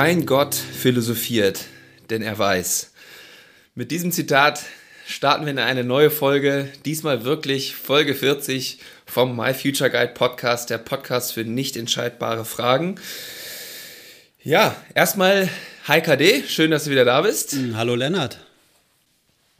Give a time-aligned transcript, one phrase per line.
[0.00, 1.66] Kein Gott philosophiert,
[2.08, 2.92] denn er weiß.
[3.74, 4.62] Mit diesem Zitat
[5.06, 10.70] starten wir in eine neue Folge, diesmal wirklich Folge 40 vom My Future Guide Podcast,
[10.70, 12.94] der Podcast für nicht entscheidbare Fragen.
[14.42, 15.50] Ja, erstmal
[15.86, 17.52] Hi KD, schön, dass du wieder da bist.
[17.52, 18.38] Hm, hallo Lennart.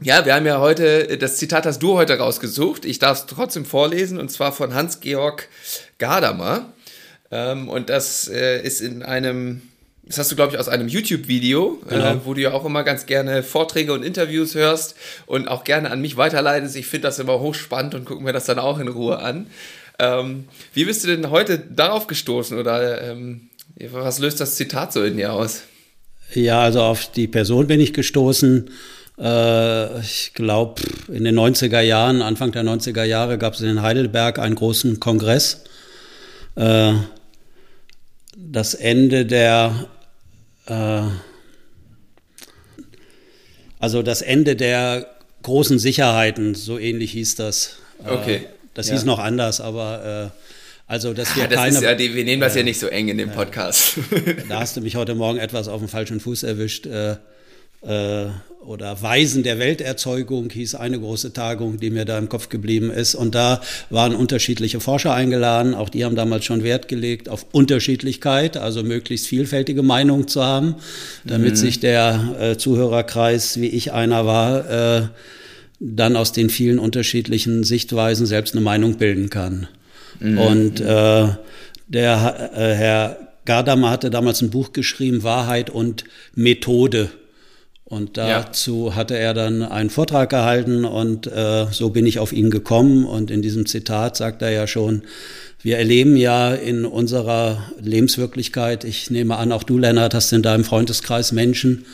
[0.01, 2.87] Ja, wir haben ja heute, das Zitat hast du heute rausgesucht.
[2.87, 5.49] Ich darf es trotzdem vorlesen und zwar von Hans-Georg
[5.99, 6.73] Gadamer.
[7.31, 9.70] Ähm, und das äh, ist in einem
[10.11, 12.11] das hast du, glaube ich, aus einem YouTube-Video, äh, genau.
[12.11, 14.97] äh, wo du ja auch immer ganz gerne Vorträge und Interviews hörst
[15.27, 16.75] und auch gerne an mich weiterleitest.
[16.75, 19.47] Ich finde das immer hochspannend und gucke mir das dann auch in Ruhe an.
[20.01, 23.51] Ähm, wie bist du denn heute darauf gestoßen oder ähm,
[23.93, 25.63] was löst das Zitat so in dir aus?
[26.35, 28.69] Ja, also auf die Person bin ich gestoßen.
[29.17, 34.41] Äh, ich glaube, in den 90er Jahren, Anfang der 90er Jahre, gab es in Heidelberg
[34.41, 35.63] einen großen Kongress.
[36.57, 36.95] Äh,
[38.37, 39.87] das Ende der
[40.67, 41.03] äh,
[43.79, 45.07] also das Ende der
[45.43, 47.77] großen Sicherheiten, so ähnlich hieß das.
[48.05, 48.47] Äh, okay.
[48.75, 48.95] das ja.
[48.95, 50.41] hieß noch anders, aber äh,
[50.91, 51.83] also, dass wir ah, das keine.
[51.83, 53.99] Ja die, wir nehmen das ja nicht so eng in dem Podcast.
[54.49, 56.87] da hast du mich heute Morgen etwas auf dem falschen Fuß erwischt.
[56.87, 57.13] Äh,
[57.83, 58.31] äh,
[58.65, 63.15] oder Weisen der Welterzeugung hieß eine große Tagung, die mir da im Kopf geblieben ist.
[63.15, 65.75] Und da waren unterschiedliche Forscher eingeladen.
[65.75, 70.75] Auch die haben damals schon Wert gelegt auf Unterschiedlichkeit, also möglichst vielfältige Meinungen zu haben,
[71.25, 71.57] damit mhm.
[71.57, 74.71] sich der äh, Zuhörerkreis, wie ich einer war,
[75.01, 75.09] äh,
[75.81, 79.69] dann aus den vielen unterschiedlichen Sichtweisen selbst eine Meinung bilden kann.
[80.21, 80.39] Mhm.
[80.39, 81.29] Und äh,
[81.89, 83.17] der äh, Herr
[83.47, 86.05] Gadamer hatte damals ein Buch geschrieben, Wahrheit und
[86.35, 87.11] Methode.
[87.91, 88.95] Und dazu ja.
[88.95, 93.05] hatte er dann einen Vortrag gehalten und äh, so bin ich auf ihn gekommen.
[93.05, 95.03] Und in diesem Zitat sagt er ja schon,
[95.61, 100.63] wir erleben ja in unserer Lebenswirklichkeit, ich nehme an, auch du, Lennart, hast in deinem
[100.63, 101.85] Freundeskreis Menschen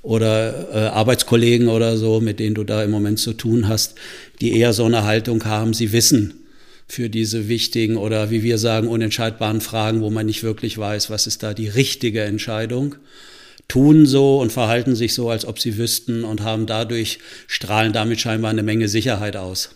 [0.00, 3.96] oder äh, Arbeitskollegen oder so, mit denen du da im Moment zu tun hast,
[4.40, 6.32] die eher so eine Haltung haben, sie wissen
[6.88, 11.26] für diese wichtigen oder wie wir sagen, unentscheidbaren Fragen, wo man nicht wirklich weiß, was
[11.26, 12.96] ist da die richtige Entscheidung
[13.68, 18.20] tun so und verhalten sich so, als ob sie wüssten und haben dadurch, strahlen damit
[18.20, 19.70] scheinbar eine Menge Sicherheit aus.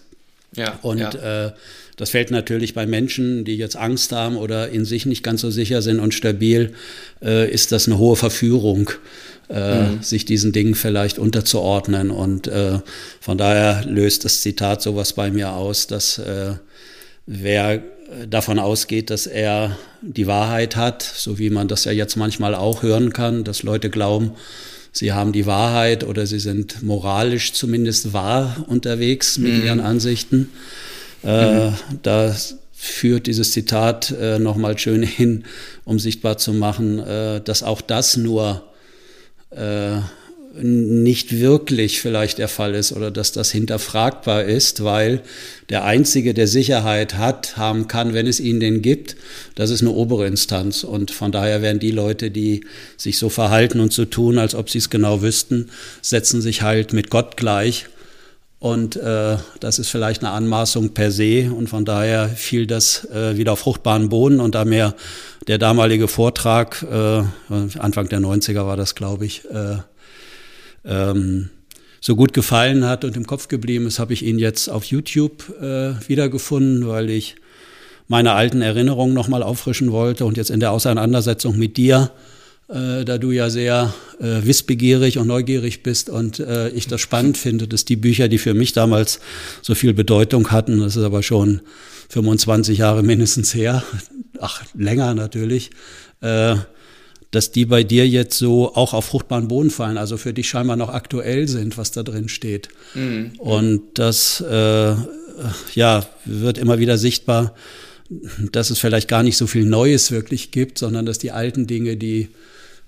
[0.55, 1.47] Ja, und ja.
[1.47, 1.53] Äh,
[1.99, 5.51] das fällt natürlich bei Menschen, die jetzt Angst haben oder in sich nicht ganz so
[5.51, 6.73] sicher sind und stabil,
[7.21, 8.91] äh, ist das eine hohe Verführung,
[9.51, 10.03] äh, mhm.
[10.03, 12.13] sich diesen Dingen vielleicht unterzuordnen.
[12.13, 12.79] Und äh,
[13.21, 16.53] von daher löst das Zitat sowas bei mir aus, dass äh,
[17.27, 17.83] wer
[18.29, 22.83] davon ausgeht, dass er die Wahrheit hat, so wie man das ja jetzt manchmal auch
[22.83, 24.33] hören kann, dass Leute glauben,
[24.93, 29.65] sie haben die Wahrheit oder sie sind moralisch zumindest wahr unterwegs mit mhm.
[29.65, 30.51] ihren Ansichten.
[31.25, 31.75] Äh, mhm.
[32.03, 32.35] Da
[32.73, 35.45] führt dieses Zitat äh, nochmal schön hin,
[35.85, 38.65] um sichtbar zu machen, äh, dass auch das nur
[39.51, 39.99] äh,
[40.61, 45.23] nicht wirklich vielleicht der Fall ist oder dass das hinterfragbar ist, weil
[45.69, 49.17] der Einzige, der Sicherheit hat, haben kann, wenn es ihn denn gibt,
[49.55, 50.85] das ist eine obere Instanz.
[50.85, 52.65] Und von daher werden die Leute, die
[52.97, 55.71] sich so verhalten und so tun, als ob sie es genau wüssten,
[56.03, 57.87] setzen sich halt mit Gott gleich.
[58.61, 61.53] Und äh, das ist vielleicht eine Anmaßung per se.
[61.53, 64.41] Und von daher fiel das äh, wieder auf fruchtbaren Boden.
[64.41, 64.95] Und da mir
[65.47, 67.23] der damalige Vortrag, äh,
[67.79, 69.77] Anfang der 90er war das, glaube ich, äh,
[70.89, 71.51] ähm,
[72.01, 75.49] so gut gefallen hat und im Kopf geblieben ist, habe ich ihn jetzt auf YouTube
[75.61, 77.37] äh, wiedergefunden, weil ich
[78.07, 82.11] meine alten Erinnerungen nochmal auffrischen wollte und jetzt in der Auseinandersetzung mit dir,
[82.69, 87.37] äh, da du ja sehr äh, wissbegierig und neugierig bist und äh, ich das spannend
[87.37, 89.21] finde, dass die Bücher, die für mich damals
[89.61, 91.61] so viel Bedeutung hatten, das ist aber schon
[92.09, 93.83] 25 Jahre mindestens her,
[94.41, 95.71] ach länger natürlich,
[96.23, 96.57] äh,
[97.31, 100.77] dass die bei dir jetzt so auch auf fruchtbaren Boden fallen, also für dich scheinbar
[100.77, 102.69] noch aktuell sind, was da drin steht.
[102.95, 103.33] Mhm.
[103.39, 104.95] Und das äh,
[105.75, 107.55] ja, wird immer wieder sichtbar,
[108.53, 111.97] dass es vielleicht gar nicht so viel Neues wirklich gibt, sondern dass die alten Dinge,
[111.97, 112.29] die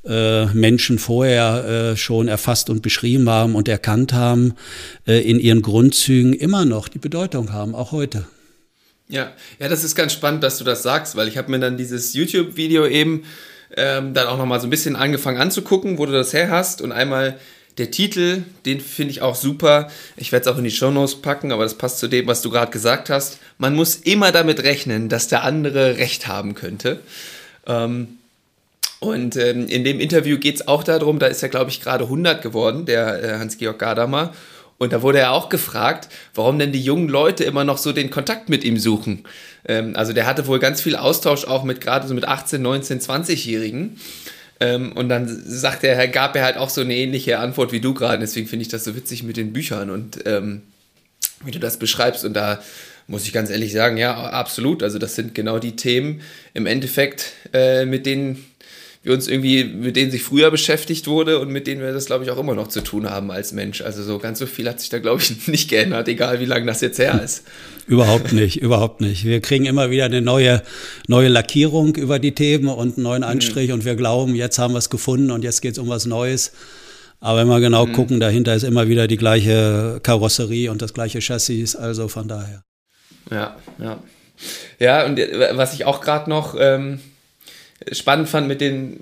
[0.05, 4.55] äh, Menschen vorher äh, schon erfasst und beschrieben haben und erkannt haben,
[5.07, 8.27] äh, in ihren Grundzügen immer noch die Bedeutung haben, auch heute.
[9.09, 11.77] Ja, ja, das ist ganz spannend, dass du das sagst, weil ich habe mir dann
[11.77, 13.25] dieses YouTube-Video eben
[13.77, 16.83] ähm, dann auch nochmal so ein bisschen angefangen anzugucken, wo du das her hast.
[16.83, 17.39] Und einmal
[17.79, 19.91] der Titel, den finde ich auch super.
[20.17, 22.51] Ich werde es auch in die Shownotes packen, aber das passt zu dem, was du
[22.51, 23.39] gerade gesagt hast.
[23.59, 27.01] Man muss immer damit rechnen, dass der andere Recht haben könnte.
[27.67, 28.19] Ähm,
[28.99, 32.05] und ähm, in dem Interview geht es auch darum, da ist er, glaube ich, gerade
[32.05, 34.35] 100 geworden, der äh, Hans-Georg Gadamer.
[34.81, 38.09] Und da wurde er auch gefragt, warum denn die jungen Leute immer noch so den
[38.09, 39.25] Kontakt mit ihm suchen.
[39.67, 42.99] Ähm, also der hatte wohl ganz viel Austausch auch mit gerade so mit 18, 19,
[43.01, 43.99] 20-Jährigen.
[44.59, 47.93] Ähm, und dann sagt er, gab er halt auch so eine ähnliche Antwort wie du
[47.93, 48.21] gerade.
[48.21, 50.63] Deswegen finde ich das so witzig mit den Büchern und ähm,
[51.45, 52.25] wie du das beschreibst.
[52.25, 52.63] Und da
[53.07, 54.83] muss ich ganz ehrlich sagen, ja, absolut.
[54.83, 56.23] Also das sind genau die Themen
[56.55, 58.47] im Endeffekt, äh, mit denen
[59.03, 62.25] wir uns irgendwie, mit denen sich früher beschäftigt wurde und mit denen wir das, glaube
[62.25, 63.81] ich, auch immer noch zu tun haben als Mensch.
[63.81, 66.67] Also so ganz so viel hat sich da, glaube ich, nicht geändert, egal wie lange
[66.67, 67.45] das jetzt her ist.
[67.87, 69.25] Überhaupt nicht, überhaupt nicht.
[69.25, 70.63] Wir kriegen immer wieder eine neue,
[71.09, 73.75] neue Lackierung über die Themen und einen neuen Anstrich mhm.
[73.75, 76.53] und wir glauben, jetzt haben wir es gefunden und jetzt geht es um was Neues.
[77.21, 77.93] Aber wenn wir genau mhm.
[77.93, 82.65] gucken, dahinter ist immer wieder die gleiche Karosserie und das gleiche Chassis, also von daher.
[83.31, 84.03] Ja, ja.
[84.79, 87.01] Ja, und äh, was ich auch gerade noch ähm,
[87.93, 89.01] spannend fand mit den,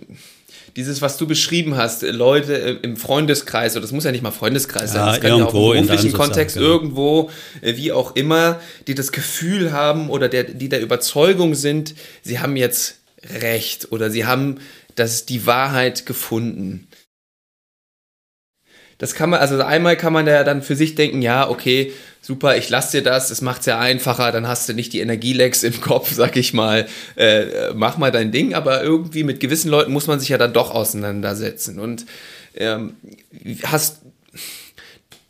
[0.77, 4.93] dieses, was du beschrieben hast, Leute im Freundeskreis, oder das muss ja nicht mal Freundeskreis
[4.93, 6.69] sein, ja, das kann ja auch im beruflichen Kontext genau.
[6.69, 7.31] irgendwo,
[7.61, 12.39] äh, wie auch immer, die das Gefühl haben oder der, die der Überzeugung sind, sie
[12.39, 12.97] haben jetzt
[13.41, 14.59] Recht oder sie haben
[14.95, 16.88] das, die Wahrheit gefunden.
[18.99, 22.57] Das kann man, also einmal kann man ja dann für sich denken, ja, okay, super,
[22.57, 25.63] ich lasse dir das, es macht es ja einfacher, dann hast du nicht die Energielecks
[25.63, 26.87] im Kopf, sag ich mal,
[27.17, 30.53] äh, mach mal dein Ding, aber irgendwie mit gewissen Leuten muss man sich ja dann
[30.53, 31.79] doch auseinandersetzen.
[31.79, 32.07] Und
[32.57, 32.97] ähm,
[33.65, 34.03] hast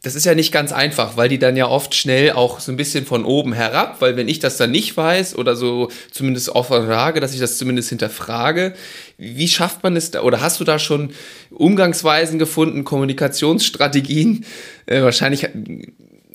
[0.03, 2.77] das ist ja nicht ganz einfach, weil die dann ja oft schnell auch so ein
[2.77, 6.69] bisschen von oben herab, weil wenn ich das dann nicht weiß oder so zumindest auf
[6.69, 8.75] Frage, dass ich das zumindest hinterfrage,
[9.17, 11.11] wie schafft man es da oder hast du da schon
[11.51, 14.45] Umgangsweisen gefunden, Kommunikationsstrategien?
[14.87, 15.49] Äh, wahrscheinlich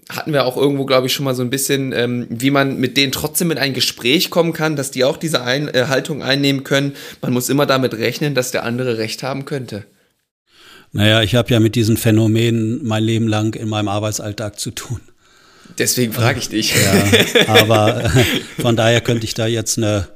[0.09, 2.98] hatten wir auch irgendwo, glaube ich, schon mal so ein bisschen, ähm, wie man mit
[2.98, 6.66] denen trotzdem in ein Gespräch kommen kann, dass die auch diese ein äh, Haltung einnehmen
[6.66, 6.95] können.
[7.21, 9.86] Man muss immer damit rechnen, dass der andere recht haben könnte.
[10.94, 15.01] Naja, ich habe ja mit diesen Phänomenen mein Leben lang in meinem Arbeitsalltag zu tun.
[15.78, 16.74] Deswegen frage ich dich.
[16.75, 18.10] Ja, aber äh,
[18.62, 20.07] von daher könnte ich da jetzt eine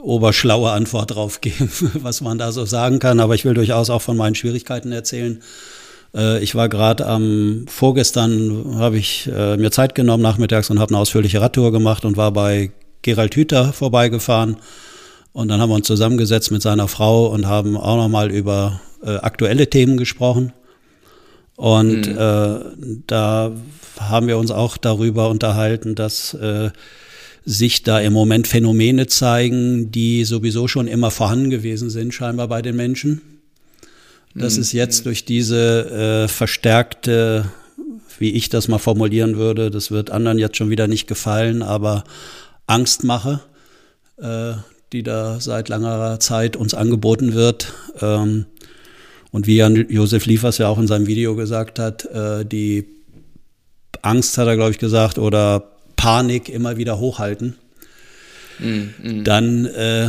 [0.00, 3.18] oberschlaue Antwort drauf geben, was man da so sagen kann.
[3.18, 5.42] Aber ich will durchaus auch von meinen Schwierigkeiten erzählen.
[6.14, 10.90] Äh, ich war gerade am vorgestern, habe ich äh, mir Zeit genommen nachmittags und habe
[10.90, 12.70] eine ausführliche Radtour gemacht und war bei
[13.02, 14.56] Gerald Hüther vorbeigefahren.
[15.32, 19.16] Und dann haben wir uns zusammengesetzt mit seiner Frau und haben auch nochmal über äh,
[19.16, 20.52] aktuelle Themen gesprochen.
[21.56, 22.18] Und mhm.
[22.18, 22.60] äh,
[23.06, 23.52] da
[23.98, 26.70] haben wir uns auch darüber unterhalten, dass äh,
[27.44, 32.60] sich da im Moment Phänomene zeigen, die sowieso schon immer vorhanden gewesen sind, scheinbar bei
[32.60, 33.22] den Menschen.
[34.34, 34.62] Das mhm.
[34.62, 37.46] ist jetzt durch diese äh, verstärkte,
[38.18, 42.04] wie ich das mal formulieren würde, das wird anderen jetzt schon wieder nicht gefallen, aber
[42.66, 43.40] Angstmache,
[44.18, 44.54] äh,
[44.92, 47.72] die da seit langer Zeit uns angeboten wird.
[48.00, 48.46] Ähm,
[49.36, 52.86] und wie Jan Josef Liefers ja auch in seinem Video gesagt hat, äh, die
[54.00, 57.54] Angst hat er, glaube ich, gesagt, oder Panik immer wieder hochhalten.
[58.58, 59.24] Mm, mm.
[59.24, 60.08] Dann äh,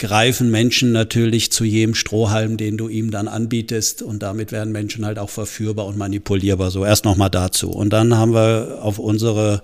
[0.00, 4.02] greifen Menschen natürlich zu jedem Strohhalm, den du ihm dann anbietest.
[4.02, 6.72] Und damit werden Menschen halt auch verführbar und manipulierbar.
[6.72, 7.70] So, erst nochmal dazu.
[7.70, 9.62] Und dann haben wir auf unsere,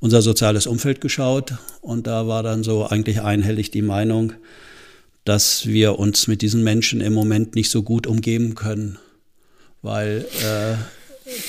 [0.00, 1.54] unser soziales Umfeld geschaut.
[1.82, 4.32] Und da war dann so eigentlich einhellig die Meinung,
[5.24, 8.98] dass wir uns mit diesen Menschen im Moment nicht so gut umgeben können.
[9.82, 10.76] Weil, äh,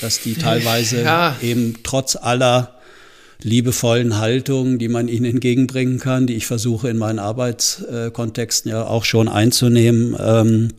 [0.01, 1.35] dass die teilweise ja.
[1.41, 2.75] eben trotz aller
[3.41, 9.03] liebevollen Haltung, die man ihnen entgegenbringen kann, die ich versuche in meinen Arbeitskontexten ja auch
[9.03, 10.69] schon einzunehmen, ähm,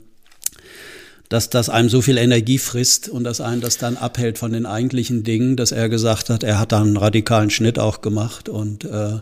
[1.29, 4.65] dass das einem so viel Energie frisst und dass einen das dann abhält von den
[4.65, 8.85] eigentlichen Dingen, dass er gesagt hat, er hat da einen radikalen Schnitt auch gemacht und
[8.85, 9.19] äh,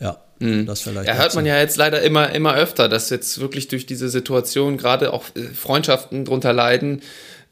[0.00, 0.66] ja, mhm.
[0.66, 1.08] das vielleicht.
[1.08, 4.76] Ja, hört man ja jetzt leider immer, immer öfter, dass jetzt wirklich durch diese Situation
[4.76, 7.02] gerade auch äh, Freundschaften drunter leiden.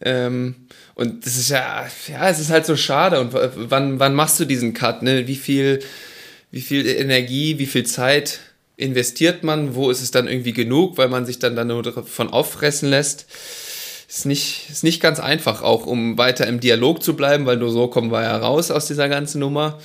[0.00, 3.20] Ähm, und das ist ja, ja, es ist halt so schade.
[3.20, 5.02] Und wann, wann machst du diesen Cut?
[5.02, 5.26] Ne?
[5.26, 5.80] Wie viel,
[6.50, 8.40] wie viel Energie, wie viel Zeit
[8.76, 9.74] investiert man?
[9.74, 13.26] Wo ist es dann irgendwie genug, weil man sich dann, dann nur davon auffressen lässt?
[14.08, 17.70] Ist nicht, ist nicht ganz einfach, auch um weiter im Dialog zu bleiben, weil nur
[17.70, 19.80] so kommen wir ja raus aus dieser ganzen Nummer.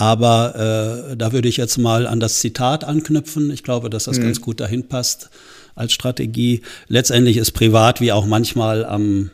[0.00, 3.50] Aber äh, da würde ich jetzt mal an das Zitat anknüpfen.
[3.50, 4.22] Ich glaube, dass das mhm.
[4.22, 5.28] ganz gut dahin passt
[5.74, 6.62] als Strategie.
[6.88, 9.30] Letztendlich ist privat wie auch manchmal am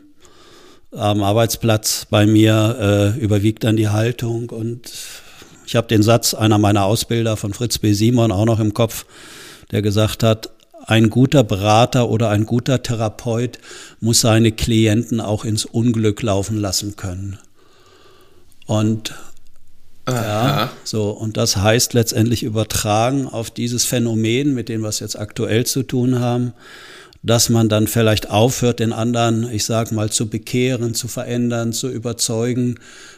[0.90, 4.90] am Arbeitsplatz bei mir äh, überwiegt dann die Haltung und
[5.66, 7.92] ich habe den Satz einer meiner Ausbilder von Fritz B.
[7.92, 9.04] Simon auch noch im Kopf,
[9.73, 10.50] der gesagt hat,
[10.87, 13.58] ein guter Berater oder ein guter Therapeut
[14.00, 17.38] muss seine Klienten auch ins Unglück laufen lassen können.
[18.66, 19.14] Und.
[20.08, 25.18] Ja, so, und das heißt letztendlich übertragen auf dieses Phänomen, mit dem wir es jetzt
[25.18, 26.52] aktuell zu tun haben,
[27.22, 31.90] dass man dann vielleicht aufhört, den anderen, ich sag mal, zu bekehren, zu verändern, zu
[31.90, 32.76] überzeugen,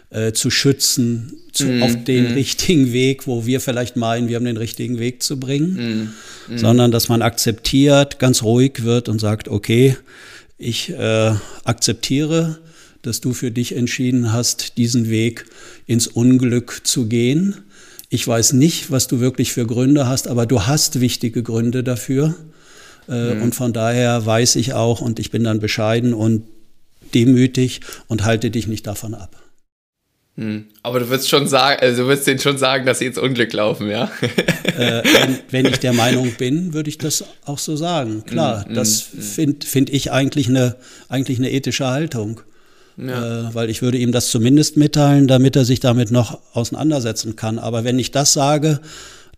[0.08, 2.34] äh, zu schützen, zu, mm, auf den mm.
[2.34, 6.14] richtigen Weg, wo wir vielleicht meinen, wir haben den richtigen Weg zu bringen,
[6.48, 9.96] mm, sondern dass man akzeptiert, ganz ruhig wird und sagt, okay,
[10.56, 11.32] ich äh,
[11.64, 12.58] akzeptiere,
[13.02, 15.46] dass du für dich entschieden hast, diesen Weg
[15.86, 17.56] ins Unglück zu gehen.
[18.08, 22.34] Ich weiß nicht, was du wirklich für Gründe hast, aber du hast wichtige Gründe dafür.
[23.08, 23.42] Äh, mhm.
[23.42, 26.44] Und von daher weiß ich auch und ich bin dann bescheiden und
[27.14, 29.36] demütig und halte dich nicht davon ab.
[30.38, 30.66] Hm.
[30.84, 33.52] Aber du würdest schon sagen, also du würdest denen schon sagen, dass sie ins Unglück
[33.52, 34.08] laufen, ja?
[34.22, 38.24] äh, wenn, wenn, ich der Meinung bin, würde ich das auch so sagen.
[38.24, 40.76] Klar, mm, das mm, finde find ich eigentlich eine,
[41.08, 42.40] eigentlich eine ethische Haltung.
[42.98, 43.48] Ja.
[43.48, 47.58] Äh, weil ich würde ihm das zumindest mitteilen, damit er sich damit noch auseinandersetzen kann.
[47.58, 48.80] Aber wenn ich das sage,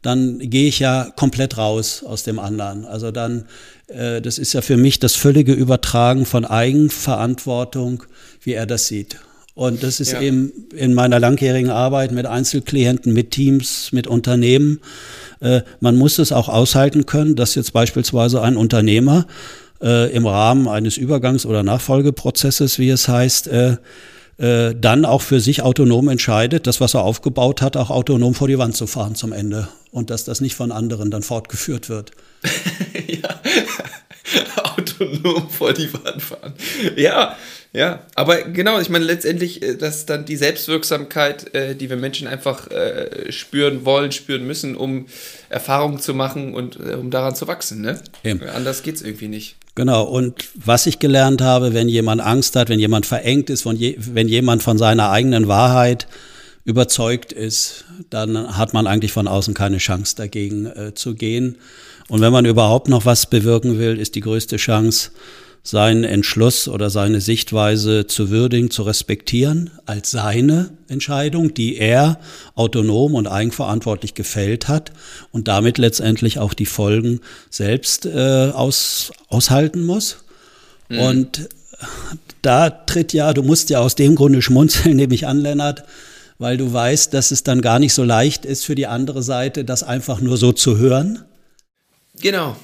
[0.03, 2.87] dann gehe ich ja komplett raus aus dem anderen.
[2.87, 3.45] Also dann,
[3.89, 8.05] äh, das ist ja für mich das völlige Übertragen von Eigenverantwortung,
[8.43, 9.19] wie er das sieht.
[9.55, 10.23] Und das ist ja.
[10.23, 14.81] eben in meiner langjährigen Arbeit mit Einzelklienten, mit Teams, mit Unternehmen.
[15.41, 19.27] Äh, man muss es auch aushalten können, dass jetzt beispielsweise ein Unternehmer
[19.83, 23.77] äh, im Rahmen eines Übergangs- oder Nachfolgeprozesses, wie es heißt, äh,
[24.39, 28.49] äh, dann auch für sich autonom entscheidet, das, was er aufgebaut hat, auch autonom vor
[28.49, 29.69] die Wand zu fahren zum Ende.
[29.93, 32.13] Und dass das nicht von anderen dann fortgeführt wird.
[33.07, 33.41] ja,
[34.77, 36.55] autonom vor die Wand fahren.
[36.97, 37.37] Ja,
[37.73, 42.27] ja, aber genau, ich meine letztendlich, äh, dass dann die Selbstwirksamkeit, äh, die wir Menschen
[42.27, 45.07] einfach äh, spüren wollen, spüren müssen, um
[45.51, 47.81] Erfahrungen zu machen und äh, um daran zu wachsen.
[47.83, 48.01] Ne?
[48.25, 48.43] Eben.
[48.43, 49.57] Anders geht es irgendwie nicht.
[49.75, 54.29] Genau, und was ich gelernt habe, wenn jemand Angst hat, wenn jemand verengt ist, wenn
[54.29, 56.09] jemand von seiner eigenen Wahrheit
[56.65, 61.57] überzeugt ist, dann hat man eigentlich von außen keine Chance dagegen äh, zu gehen.
[62.09, 65.11] Und wenn man überhaupt noch was bewirken will, ist die größte Chance,
[65.63, 72.19] seinen Entschluss oder seine Sichtweise zu würdigen, zu respektieren als seine Entscheidung, die er
[72.55, 74.93] autonom und eigenverantwortlich gefällt hat
[75.33, 80.25] und damit letztendlich auch die Folgen selbst äh, aus, aushalten muss.
[80.89, 80.99] Mhm.
[80.99, 81.49] Und
[82.43, 85.85] da tritt ja, du musst ja aus dem Grunde schmunzeln, nehme ich an, Lennart,
[86.39, 89.65] weil du weißt, dass es dann gar nicht so leicht ist für die andere Seite,
[89.67, 91.23] das einfach nur so zu hören.
[92.19, 92.57] Genau,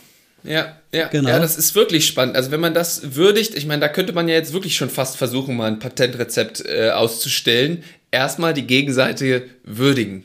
[0.46, 1.28] ja, ja, genau.
[1.28, 2.36] ja, das ist wirklich spannend.
[2.36, 5.16] Also wenn man das würdigt, ich meine, da könnte man ja jetzt wirklich schon fast
[5.16, 7.84] versuchen, mal ein Patentrezept äh, auszustellen.
[8.10, 10.24] Erstmal die Gegenseite würdigen.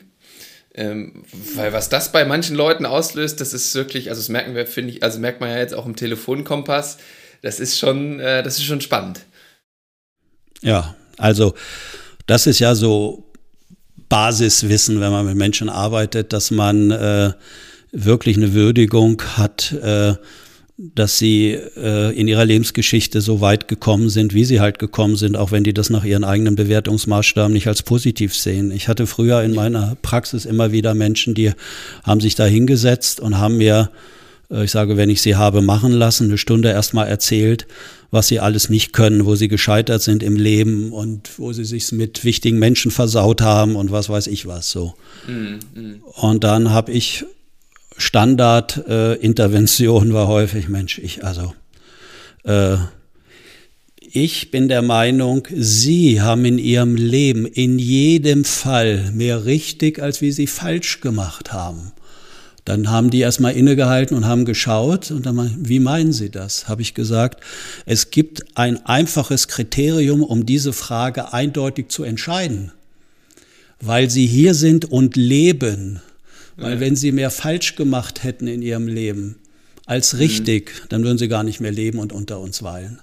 [0.74, 1.24] Ähm,
[1.54, 4.94] weil was das bei manchen Leuten auslöst, das ist wirklich, also das merken wir, finde
[4.94, 6.96] ich, also merkt man ja jetzt auch im Telefonkompass,
[7.42, 9.20] das ist schon, äh, das ist schon spannend.
[10.62, 11.54] Ja, also
[12.26, 13.30] das ist ja so
[14.08, 17.32] Basiswissen, wenn man mit Menschen arbeitet, dass man äh,
[17.92, 20.14] wirklich eine Würdigung hat, äh,
[20.78, 25.36] dass sie äh, in ihrer Lebensgeschichte so weit gekommen sind, wie sie halt gekommen sind,
[25.36, 28.72] auch wenn die das nach ihren eigenen Bewertungsmaßstaben nicht als positiv sehen.
[28.72, 31.52] Ich hatte früher in meiner Praxis immer wieder Menschen, die
[32.02, 33.90] haben sich da hingesetzt und haben mir,
[34.50, 37.66] äh, ich sage, wenn ich sie habe machen lassen, eine Stunde erstmal erzählt,
[38.10, 41.92] was sie alles nicht können, wo sie gescheitert sind im Leben und wo sie sich
[41.92, 44.94] mit wichtigen Menschen versaut haben und was weiß ich was so.
[45.26, 46.02] Mm, mm.
[46.20, 47.24] Und dann habe ich
[47.96, 51.54] Standardintervention äh, war häufig, Mensch, ich, also,
[52.44, 52.76] äh,
[54.14, 60.20] ich bin der Meinung, Sie haben in Ihrem Leben in jedem Fall mehr richtig, als
[60.20, 61.92] wie Sie falsch gemacht haben.
[62.64, 66.68] Dann haben die erstmal innegehalten und haben geschaut und dann, wie meinen Sie das?
[66.68, 67.42] Habe ich gesagt,
[67.86, 72.70] es gibt ein einfaches Kriterium, um diese Frage eindeutig zu entscheiden.
[73.80, 76.00] Weil Sie hier sind und leben,
[76.56, 79.36] weil wenn sie mehr falsch gemacht hätten in ihrem Leben
[79.86, 80.88] als richtig, mhm.
[80.90, 83.00] dann würden sie gar nicht mehr leben und unter uns weilen.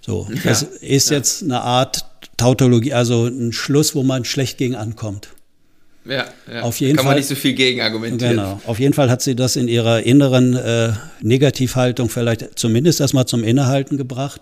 [0.00, 1.16] So, das ja, ist ja.
[1.16, 2.04] jetzt eine Art
[2.36, 5.28] Tautologie, also ein Schluss, wo man schlecht gegen ankommt.
[6.04, 6.62] Ja, ja.
[6.62, 8.36] Auf jeden kann Fall, man nicht so viel gegen argumentieren.
[8.36, 8.60] Genau.
[8.66, 13.42] Auf jeden Fall hat sie das in ihrer inneren äh, Negativhaltung vielleicht zumindest erstmal zum
[13.42, 14.40] Innehalten gebracht.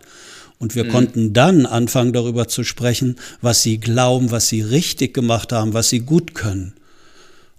[0.58, 0.88] Und wir mhm.
[0.88, 5.88] konnten dann anfangen, darüber zu sprechen, was sie glauben, was sie richtig gemacht haben, was
[5.88, 6.74] sie gut können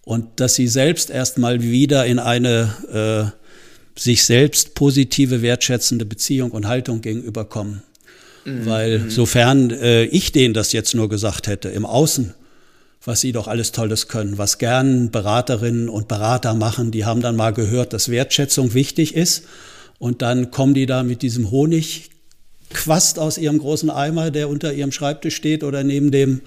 [0.06, 6.68] und dass sie selbst erstmal wieder in eine äh, sich selbst positive, wertschätzende Beziehung und
[6.68, 7.82] Haltung gegenüberkommen.
[8.46, 8.66] Mhm.
[8.66, 9.10] Weil mhm.
[9.10, 12.34] sofern äh, ich denen das jetzt nur gesagt hätte, im Außen,
[13.04, 17.36] was sie doch alles Tolles können, was gern Beraterinnen und Berater machen, die haben dann
[17.36, 19.46] mal gehört, dass Wertschätzung wichtig ist.
[19.98, 22.10] Und dann kommen die da mit diesem Honig
[22.72, 26.42] Quast aus ihrem großen Eimer, der unter ihrem Schreibtisch steht oder neben dem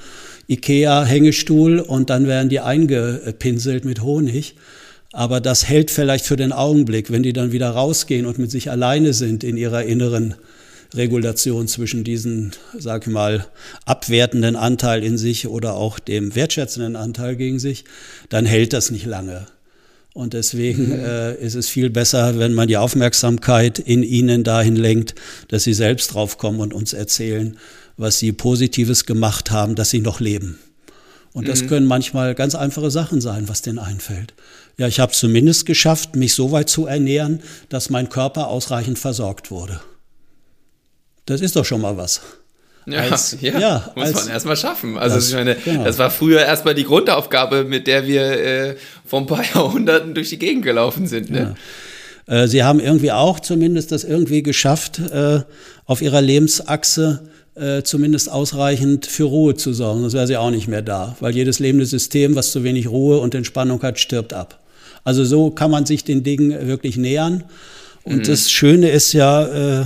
[0.48, 4.54] Ikea-Hängestuhl und dann werden die eingepinselt mit Honig.
[5.12, 8.70] Aber das hält vielleicht für den Augenblick, wenn die dann wieder rausgehen und mit sich
[8.70, 10.34] alleine sind in ihrer inneren
[10.94, 13.46] Regulation zwischen diesen, sag ich mal,
[13.84, 17.84] abwertenden Anteil in sich oder auch dem wertschätzenden Anteil gegen sich,
[18.28, 19.46] dann hält das nicht lange.
[20.14, 21.04] Und deswegen mhm.
[21.04, 25.14] äh, ist es viel besser, wenn man die Aufmerksamkeit in ihnen dahin lenkt,
[25.48, 27.56] dass sie selbst draufkommen und uns erzählen,
[27.98, 30.58] was sie Positives gemacht haben, dass sie noch leben.
[31.34, 31.66] Und das mhm.
[31.68, 34.32] können manchmal ganz einfache Sachen sein, was denen einfällt.
[34.78, 39.50] Ja, ich habe zumindest geschafft, mich so weit zu ernähren, dass mein Körper ausreichend versorgt
[39.50, 39.80] wurde.
[41.26, 42.22] Das ist doch schon mal was.
[42.86, 44.96] Ja, als, ja, ja, muss als, man erstmal schaffen.
[44.96, 45.84] Also das, ich meine, genau.
[45.84, 50.30] das war früher erstmal die Grundaufgabe, mit der wir äh, vor ein paar Jahrhunderten durch
[50.30, 51.30] die Gegend gelaufen sind.
[51.30, 51.56] Ne?
[52.28, 52.42] Ja.
[52.42, 55.40] Äh, sie haben irgendwie auch zumindest das irgendwie geschafft, äh,
[55.84, 57.28] auf ihrer Lebensachse
[57.60, 60.00] äh, zumindest ausreichend für Ruhe zu sorgen.
[60.00, 63.18] Sonst wäre sie auch nicht mehr da, weil jedes lebende System, was zu wenig Ruhe
[63.18, 64.60] und Entspannung hat, stirbt ab.
[65.04, 67.44] Also so kann man sich den Dingen wirklich nähern.
[68.04, 68.22] Und mhm.
[68.24, 69.84] das Schöne ist ja, äh,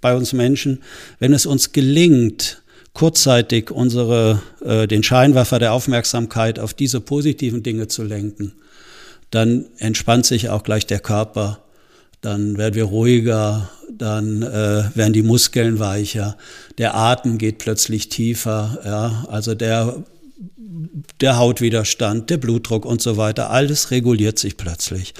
[0.00, 0.82] bei uns Menschen,
[1.18, 7.88] wenn es uns gelingt, kurzzeitig unsere, äh, den Scheinwerfer der Aufmerksamkeit auf diese positiven Dinge
[7.88, 8.52] zu lenken,
[9.30, 11.62] dann entspannt sich auch gleich der Körper,
[12.20, 16.36] dann werden wir ruhiger, dann äh, werden die Muskeln weicher,
[16.78, 20.04] der Atem geht plötzlich tiefer, ja, also der
[21.20, 25.14] der Hautwiderstand, der Blutdruck und so weiter, alles reguliert sich plötzlich.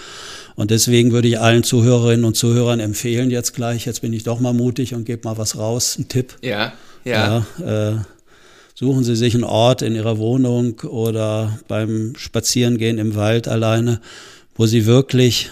[0.54, 4.40] Und deswegen würde ich allen Zuhörerinnen und Zuhörern empfehlen, jetzt gleich, jetzt bin ich doch
[4.40, 6.36] mal mutig und gebe mal was raus, einen Tipp.
[6.42, 6.72] Ja,
[7.04, 7.44] ja.
[7.58, 7.96] ja äh,
[8.74, 14.00] suchen Sie sich einen Ort in Ihrer Wohnung oder beim Spazierengehen im Wald alleine,
[14.54, 15.50] wo Sie wirklich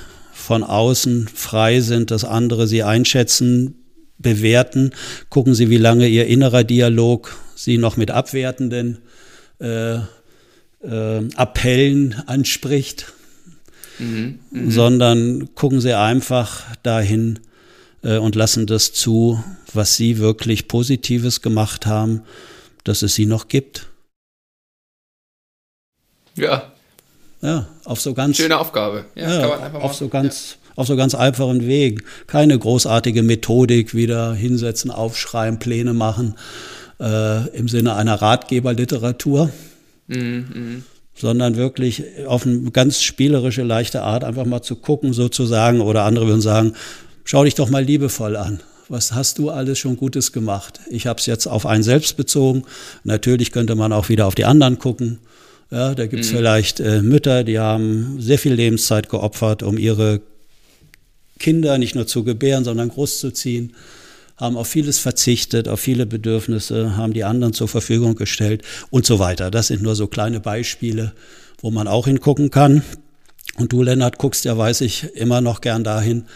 [0.49, 3.75] von außen frei sind, dass andere Sie einschätzen,
[4.17, 4.93] bewerten.
[5.29, 8.97] Gucken Sie, wie lange Ihr innerer Dialog Sie noch mit abwertenden
[9.61, 13.13] äh, äh, Appellen anspricht,
[13.99, 14.71] mhm, mh.
[14.71, 17.41] sondern gucken Sie einfach dahin
[18.03, 22.23] äh, und lassen das zu, was Sie wirklich Positives gemacht haben,
[22.85, 23.89] dass es Sie noch gibt.
[26.37, 26.73] Ja.
[27.41, 28.37] Ja, auf so ganz.
[28.37, 29.05] Schöne Aufgabe.
[29.15, 30.57] Ja, ja auf so ganz.
[30.77, 32.05] Auf so ganz einfachen Wegen.
[32.29, 36.37] Keine großartige Methodik, wieder hinsetzen, aufschreiben, Pläne machen,
[37.01, 39.51] äh, im Sinne einer Ratgeberliteratur,
[40.07, 40.85] mhm,
[41.17, 46.29] sondern wirklich auf eine ganz spielerische, leichte Art einfach mal zu gucken, sozusagen, oder andere
[46.29, 46.75] würden sagen,
[47.25, 48.61] schau dich doch mal liebevoll an.
[48.89, 50.81] Was hast du alles schon Gutes gemacht?
[50.91, 52.63] Ich habe es jetzt auf einen selbst bezogen.
[53.03, 55.19] Natürlich könnte man auch wieder auf die anderen gucken.
[55.71, 56.37] Ja, da gibt es mhm.
[56.37, 60.23] vielleicht äh, Mütter, die haben sehr viel Lebenszeit geopfert, um ihre
[61.39, 63.75] Kinder nicht nur zu gebären, sondern großzuziehen
[64.39, 69.19] haben auf vieles verzichtet, auf viele Bedürfnisse, haben die anderen zur Verfügung gestellt und so
[69.19, 69.51] weiter.
[69.51, 71.13] Das sind nur so kleine Beispiele,
[71.61, 72.83] wo man auch hingucken kann.
[73.57, 76.27] Und du, Lennart, guckst ja, weiß ich, immer noch gern dahin.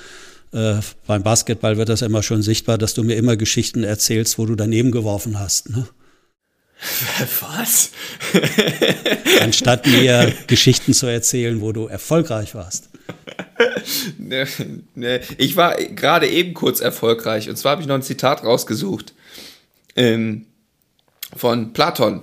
[0.53, 0.75] Äh,
[1.07, 4.57] beim Basketball wird das immer schon sichtbar, dass du mir immer Geschichten erzählst, wo du
[4.57, 5.71] daneben geworfen hast.
[5.71, 5.87] Ne?
[7.41, 7.91] Was?
[9.41, 12.89] Anstatt mir Geschichten zu erzählen, wo du erfolgreich warst.
[14.19, 14.47] ne,
[14.95, 15.21] ne.
[15.39, 19.15] Ich war gerade eben kurz erfolgreich und zwar habe ich noch ein Zitat rausgesucht
[19.97, 20.47] ähm,
[21.37, 22.23] von Platon.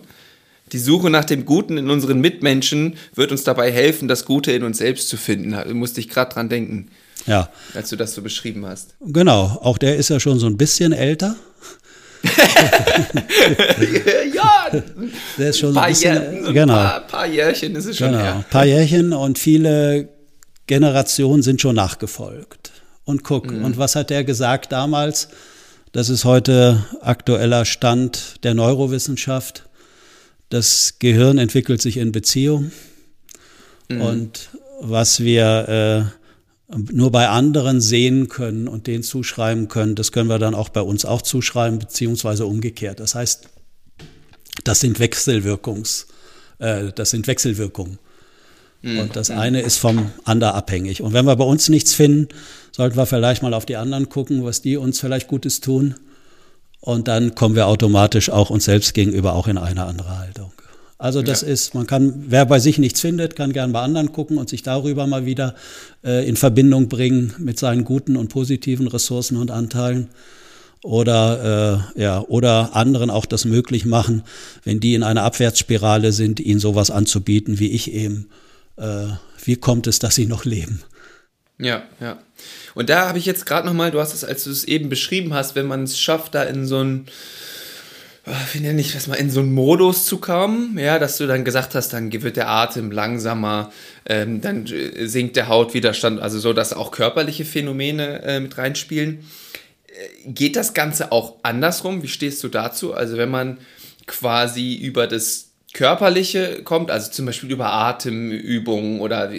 [0.71, 4.63] Die Suche nach dem Guten in unseren Mitmenschen wird uns dabei helfen, das Gute in
[4.63, 5.51] uns selbst zu finden.
[5.51, 6.89] Da musste ich gerade dran denken.
[7.25, 7.49] Ja.
[7.73, 8.95] Als du das so beschrieben hast.
[9.01, 9.59] Genau.
[9.61, 11.35] Auch der ist ja schon so ein bisschen älter.
[15.38, 16.73] der ist schon ein paar, bisschen, Jahr, genau.
[16.73, 18.38] paar, paar Jährchen ist es schon genau.
[18.38, 20.10] Ein paar Jährchen und viele
[20.67, 22.71] Generationen sind schon nachgefolgt.
[23.05, 23.65] Und guck, mhm.
[23.65, 25.29] und was hat der gesagt damals?
[25.91, 29.67] Das ist heute aktueller Stand der Neurowissenschaft.
[30.49, 32.71] Das Gehirn entwickelt sich in Beziehung.
[33.88, 34.01] Mhm.
[34.01, 36.12] Und was wir
[36.69, 40.69] äh, nur bei anderen sehen können und denen zuschreiben können, das können wir dann auch
[40.69, 42.99] bei uns auch zuschreiben, beziehungsweise umgekehrt.
[42.99, 43.49] Das heißt,
[44.63, 46.07] das sind Wechselwirkungs,
[46.59, 47.99] äh, das sind Wechselwirkungen.
[48.81, 48.99] Mhm.
[48.99, 51.01] Und das eine ist vom anderen abhängig.
[51.01, 52.29] Und wenn wir bei uns nichts finden,
[52.71, 55.95] sollten wir vielleicht mal auf die anderen gucken, was die uns vielleicht Gutes tun.
[56.81, 60.53] Und dann kommen wir automatisch auch uns selbst gegenüber auch in eine andere Haltung.
[60.97, 61.47] Also das ja.
[61.47, 64.63] ist, man kann, wer bei sich nichts findet, kann gern bei anderen gucken und sich
[64.63, 65.55] darüber mal wieder
[66.03, 70.09] äh, in Verbindung bringen mit seinen guten und positiven Ressourcen und Anteilen.
[70.81, 74.23] Oder, äh, ja, oder anderen auch das möglich machen,
[74.63, 78.29] wenn die in einer Abwärtsspirale sind, ihnen sowas anzubieten, wie ich eben
[78.79, 79.07] äh,
[79.43, 80.81] wie kommt es, dass sie noch leben?
[81.57, 82.19] Ja, ja.
[82.73, 85.33] Und da habe ich jetzt gerade nochmal, du hast es, als du es eben beschrieben
[85.33, 87.05] hast, wenn man es schafft, da in so ein
[88.47, 91.73] finde nicht, dass mal in so einen Modus zu kommen, ja, dass du dann gesagt
[91.73, 93.71] hast, dann wird der Atem langsamer,
[94.05, 99.25] ähm, dann äh, sinkt der Hautwiderstand, also so, dass auch körperliche Phänomene äh, mit reinspielen.
[100.25, 102.04] Geht das Ganze auch andersrum?
[102.04, 102.93] Wie stehst du dazu?
[102.93, 103.60] Also wenn man
[104.06, 109.32] quasi über das Körperliche kommt, also zum Beispiel über Atemübungen oder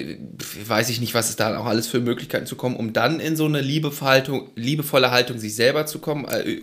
[0.67, 3.35] weiß ich nicht, was es da auch alles für Möglichkeiten zu kommen, um dann in
[3.35, 6.61] so eine liebevolle Haltung sich selber zu kommen, äh,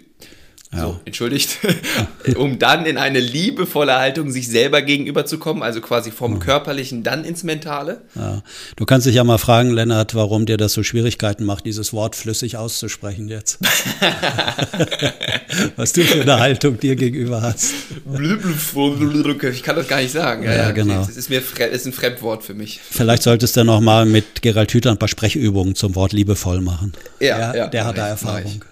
[0.73, 0.81] ja.
[0.81, 1.59] So, entschuldigt.
[2.35, 6.39] um dann in eine liebevolle Haltung sich selber gegenüberzukommen, also quasi vom ja.
[6.39, 8.01] Körperlichen dann ins Mentale.
[8.15, 8.43] Ja.
[8.75, 12.17] Du kannst dich ja mal fragen, Lennart, warum dir das so Schwierigkeiten macht, dieses Wort
[12.17, 13.59] flüssig auszusprechen jetzt.
[15.77, 17.73] Was du für eine Haltung dir gegenüber hast.
[19.53, 20.43] ich kann das gar nicht sagen.
[20.43, 21.05] Ja, ja genau.
[21.05, 22.81] Das ist mir ist ein Fremdwort für mich.
[22.89, 26.91] Vielleicht solltest du noch mal mit Gerald Hüther ein paar Sprechübungen zum Wort liebevoll machen.
[27.21, 28.65] Ja, ja der hat da Erfahrung.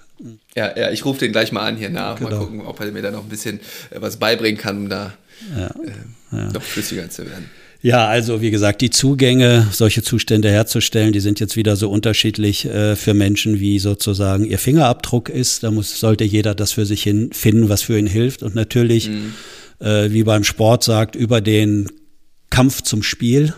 [0.55, 2.17] Ja, ja, ich rufe den gleich mal an hier nach.
[2.17, 2.29] Genau.
[2.29, 5.13] Mal gucken, ob er mir da noch ein bisschen äh, was beibringen kann, um da
[5.55, 6.51] ja, äh, ja.
[6.53, 7.49] noch flüssiger zu werden.
[7.81, 12.65] Ja, also wie gesagt, die Zugänge, solche Zustände herzustellen, die sind jetzt wieder so unterschiedlich
[12.65, 15.61] äh, für Menschen, wie sozusagen ihr Fingerabdruck ist.
[15.63, 18.41] Da muss, sollte jeder das für sich hin finden, was für ihn hilft.
[18.41, 19.33] Und natürlich, mhm.
[19.79, 21.91] äh, wie beim Sport sagt, über den
[22.49, 23.53] Kampf zum Spiel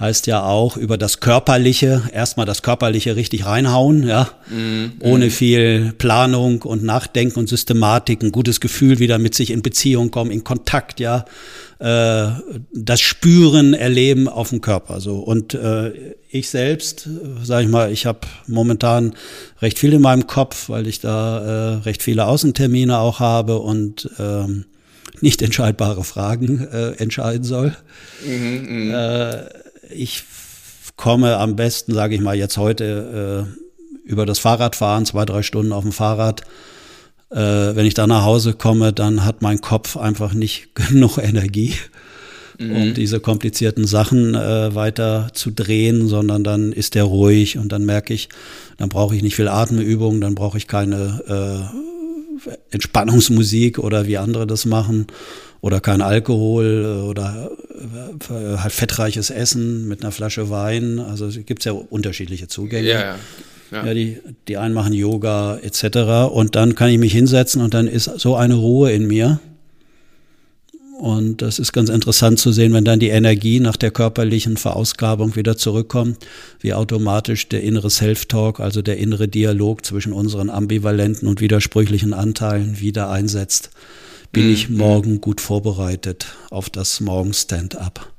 [0.00, 4.92] heißt ja auch über das Körperliche, erstmal das Körperliche richtig reinhauen, ja, mhm.
[5.00, 10.10] ohne viel Planung und Nachdenken und Systematik, ein gutes Gefühl wieder mit sich in Beziehung
[10.10, 11.24] kommen, in Kontakt, ja,
[11.80, 12.28] äh,
[12.72, 15.18] das Spüren, Erleben auf dem Körper, so.
[15.18, 17.08] Und äh, ich selbst,
[17.42, 19.14] sage ich mal, ich habe momentan
[19.60, 24.10] recht viel in meinem Kopf, weil ich da äh, recht viele Außentermine auch habe und
[24.18, 24.66] ähm,
[25.20, 27.76] nicht entscheidbare Fragen äh, entscheiden soll.
[28.24, 29.30] Mhm, mh.
[29.30, 29.48] äh,
[29.90, 30.24] ich
[30.96, 33.46] komme am besten, sage ich mal, jetzt heute
[34.06, 36.42] äh, über das Fahrradfahren, zwei, drei Stunden auf dem Fahrrad.
[37.30, 41.74] Äh, wenn ich da nach Hause komme, dann hat mein Kopf einfach nicht genug Energie,
[42.58, 42.76] mhm.
[42.76, 47.84] um diese komplizierten Sachen äh, weiter zu drehen, sondern dann ist der ruhig und dann
[47.84, 48.28] merke ich,
[48.78, 54.46] dann brauche ich nicht viel Atemübung, dann brauche ich keine äh, Entspannungsmusik oder wie andere
[54.46, 55.06] das machen
[55.60, 57.50] oder kein Alkohol äh, oder
[58.28, 60.98] halt fettreiches Essen mit einer Flasche Wein.
[60.98, 62.88] Also es gibt ja unterschiedliche Zugänge.
[62.88, 63.16] Ja, ja.
[63.70, 63.84] Ja.
[63.84, 66.32] ja, die, die einen machen Yoga etc.
[66.32, 69.40] Und dann kann ich mich hinsetzen und dann ist so eine Ruhe in mir.
[70.98, 75.36] Und das ist ganz interessant zu sehen, wenn dann die Energie nach der körperlichen Verausgabung
[75.36, 76.18] wieder zurückkommt,
[76.58, 82.80] wie automatisch der innere Self-Talk, also der innere Dialog zwischen unseren ambivalenten und widersprüchlichen Anteilen
[82.80, 83.70] wieder einsetzt
[84.32, 84.52] bin mhm.
[84.52, 88.12] ich morgen gut vorbereitet auf das Morgen-Stand-up.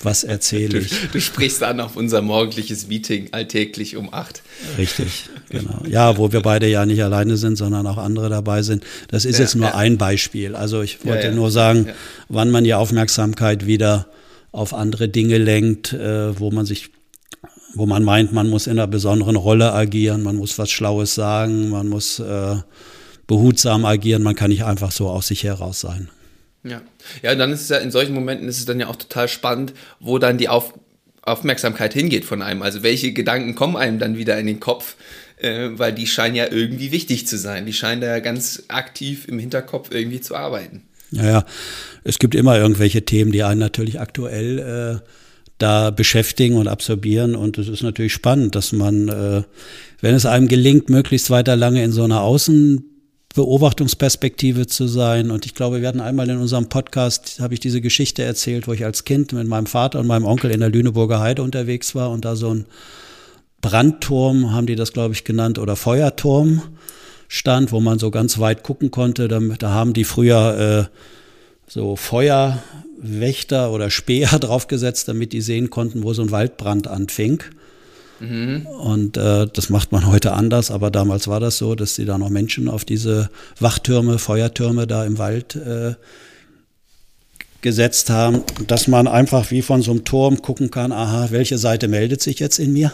[0.00, 0.90] Was erzähle ich?
[0.90, 4.42] Du, du, sprichst an auf unser morgendliches Meeting alltäglich um acht.
[4.76, 5.82] Richtig, genau.
[5.88, 8.84] Ja, wo wir beide ja nicht alleine sind, sondern auch andere dabei sind.
[9.08, 9.74] Das ist ja, jetzt nur ja.
[9.74, 10.54] ein Beispiel.
[10.54, 11.88] Also ich wollte ja, nur sagen,
[12.28, 14.06] wann man die Aufmerksamkeit wieder
[14.52, 16.90] auf andere Dinge lenkt, äh, wo man sich
[17.74, 21.68] wo man meint, man muss in einer besonderen Rolle agieren, man muss was Schlaues sagen,
[21.68, 22.56] man muss äh,
[23.28, 26.08] behutsam agieren, man kann nicht einfach so aus sich heraus sein.
[26.64, 26.80] Ja,
[27.22, 29.74] ja, dann ist es ja in solchen Momenten ist es dann ja auch total spannend,
[30.00, 30.74] wo dann die Auf
[31.22, 32.62] Aufmerksamkeit hingeht von einem.
[32.62, 34.96] Also welche Gedanken kommen einem dann wieder in den Kopf,
[35.36, 37.66] äh, weil die scheinen ja irgendwie wichtig zu sein.
[37.66, 40.82] Die scheinen da ja ganz aktiv im Hinterkopf irgendwie zu arbeiten.
[41.10, 41.44] Ja, ja,
[42.02, 45.08] es gibt immer irgendwelche Themen, die einen natürlich aktuell äh,
[45.58, 47.36] da beschäftigen und absorbieren.
[47.36, 49.42] Und es ist natürlich spannend, dass man, äh,
[50.00, 52.84] wenn es einem gelingt, möglichst weiter lange in so einer Außen
[53.38, 55.30] Beobachtungsperspektive zu sein.
[55.30, 58.72] Und ich glaube, wir hatten einmal in unserem Podcast, habe ich diese Geschichte erzählt, wo
[58.72, 62.10] ich als Kind mit meinem Vater und meinem Onkel in der Lüneburger Heide unterwegs war
[62.10, 62.66] und da so ein
[63.60, 66.62] Brandturm, haben die das, glaube ich, genannt, oder Feuerturm
[67.28, 69.28] stand, wo man so ganz weit gucken konnte.
[69.28, 76.02] Da, da haben die früher äh, so Feuerwächter oder Späher draufgesetzt, damit die sehen konnten,
[76.02, 77.44] wo so ein Waldbrand anfing.
[78.20, 78.66] Mhm.
[78.66, 82.18] Und äh, das macht man heute anders, aber damals war das so, dass sie da
[82.18, 85.94] noch Menschen auf diese Wachtürme, Feuertürme da im Wald äh,
[87.60, 91.88] gesetzt haben, dass man einfach wie von so einem Turm gucken kann, aha, welche Seite
[91.88, 92.92] meldet sich jetzt in mir?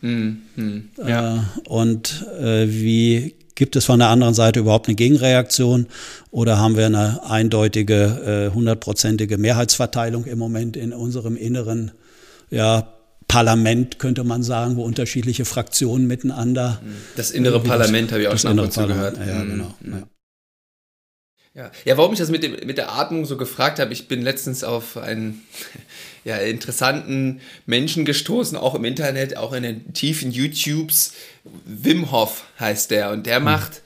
[0.00, 0.88] Mhm.
[1.06, 1.36] Ja.
[1.36, 5.86] Äh, und wie gibt es von der anderen Seite überhaupt eine Gegenreaktion
[6.30, 11.92] oder haben wir eine eindeutige, äh, hundertprozentige Mehrheitsverteilung im Moment in unserem inneren
[12.50, 12.93] ja,
[13.34, 16.80] Parlament, könnte man sagen, wo unterschiedliche Fraktionen miteinander.
[17.16, 19.18] Das innere Parlament habe ich auch schon ab und zu gehört.
[19.18, 19.50] Ja, mhm.
[19.50, 19.74] genau.
[19.82, 20.08] Ja.
[21.56, 21.70] Ja.
[21.84, 24.64] ja, warum ich das mit, dem, mit der Atmung so gefragt habe, ich bin letztens
[24.64, 25.42] auf einen
[26.24, 31.12] ja, interessanten Menschen gestoßen, auch im Internet, auch in den tiefen YouTubes.
[31.64, 33.44] Wim Hof heißt der und der mhm.
[33.44, 33.82] macht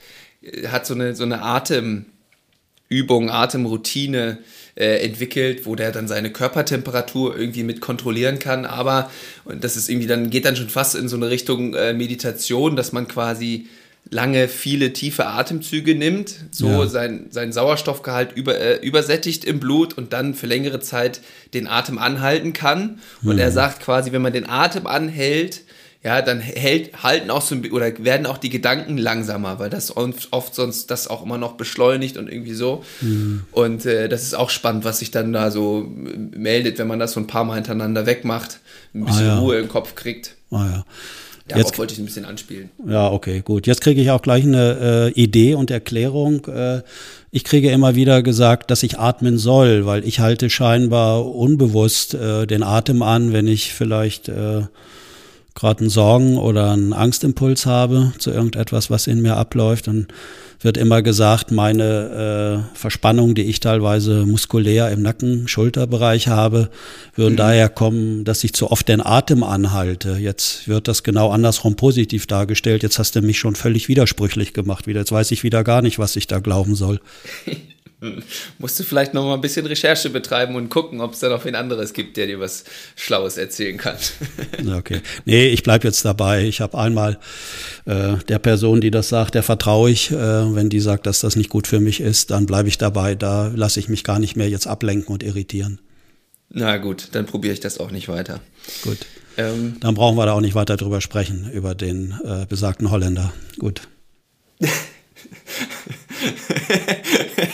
[0.67, 4.39] hat so eine, so eine Atemübung, Atemroutine
[4.79, 8.65] äh, entwickelt, wo der dann seine Körpertemperatur irgendwie mit kontrollieren kann.
[8.65, 9.11] Aber,
[9.43, 12.75] und das ist irgendwie dann, geht dann schon fast in so eine Richtung äh, Meditation,
[12.75, 13.67] dass man quasi
[14.09, 16.87] lange viele tiefe Atemzüge nimmt, so ja.
[16.87, 21.21] sein, sein Sauerstoffgehalt über, äh, übersättigt im Blut und dann für längere Zeit
[21.53, 22.99] den Atem anhalten kann.
[23.21, 23.41] Und mhm.
[23.41, 25.61] er sagt quasi, wenn man den Atem anhält,
[26.01, 30.29] ja, dann hält, halten auch so oder werden auch die Gedanken langsamer, weil das oft,
[30.31, 32.83] oft sonst das auch immer noch beschleunigt und irgendwie so.
[33.01, 33.43] Mhm.
[33.51, 35.85] Und äh, das ist auch spannend, was sich dann da so
[36.31, 38.59] meldet, wenn man das so ein paar Mal hintereinander wegmacht,
[38.95, 39.39] ein bisschen ah, ja.
[39.39, 40.35] Ruhe im Kopf kriegt.
[40.51, 40.85] Ah, ja.
[41.49, 42.69] Darauf Jetzt, wollte ich ein bisschen anspielen.
[42.87, 43.65] Ja, okay, gut.
[43.65, 46.45] Jetzt kriege ich auch gleich eine äh, Idee und Erklärung.
[46.45, 46.81] Äh,
[47.31, 52.45] ich kriege immer wieder gesagt, dass ich atmen soll, weil ich halte scheinbar unbewusst äh,
[52.45, 54.61] den Atem an, wenn ich vielleicht äh,
[55.59, 59.87] gerade einen Sorgen oder einen Angstimpuls habe zu irgendetwas, was in mir abläuft.
[59.87, 60.07] Und
[60.61, 66.69] wird immer gesagt, meine äh, Verspannung, die ich teilweise muskulär im Nacken, Schulterbereich habe,
[67.15, 67.37] würden mhm.
[67.37, 70.17] daher kommen, dass ich zu oft den Atem anhalte.
[70.19, 72.83] Jetzt wird das genau andersrum positiv dargestellt.
[72.83, 74.99] Jetzt hast du mich schon völlig widersprüchlich gemacht wieder.
[74.99, 76.99] Jetzt weiß ich wieder gar nicht, was ich da glauben soll.
[78.59, 81.43] Musst du vielleicht noch mal ein bisschen Recherche betreiben und gucken, ob es da noch
[81.43, 82.63] wen anderes gibt, der dir was
[82.95, 83.97] Schlaues erzählen kann.
[84.77, 85.01] okay.
[85.25, 86.45] Nee, ich bleibe jetzt dabei.
[86.45, 87.19] Ich habe einmal
[87.85, 90.11] äh, der Person, die das sagt, der vertraue ich.
[90.11, 93.15] Äh, wenn die sagt, dass das nicht gut für mich ist, dann bleibe ich dabei.
[93.15, 95.79] Da lasse ich mich gar nicht mehr jetzt ablenken und irritieren.
[96.51, 98.39] Na gut, dann probiere ich das auch nicht weiter.
[98.83, 98.99] Gut.
[99.35, 103.33] Ähm, dann brauchen wir da auch nicht weiter drüber sprechen, über den äh, besagten Holländer.
[103.57, 103.81] Gut.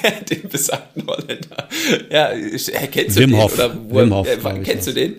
[0.30, 1.68] den besagten Holländer.
[2.10, 2.32] Ja,
[2.92, 3.56] kennst Wim du Hof.
[3.56, 3.66] den?
[3.66, 5.16] Oder wo, Wim Hof, äh, kennst du den?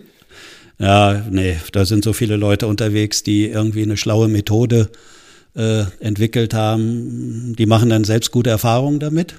[0.79, 4.89] Ja, nee, da sind so viele Leute unterwegs, die irgendwie eine schlaue Methode
[5.55, 7.55] äh, entwickelt haben.
[7.57, 9.35] Die machen dann selbst gute Erfahrungen damit.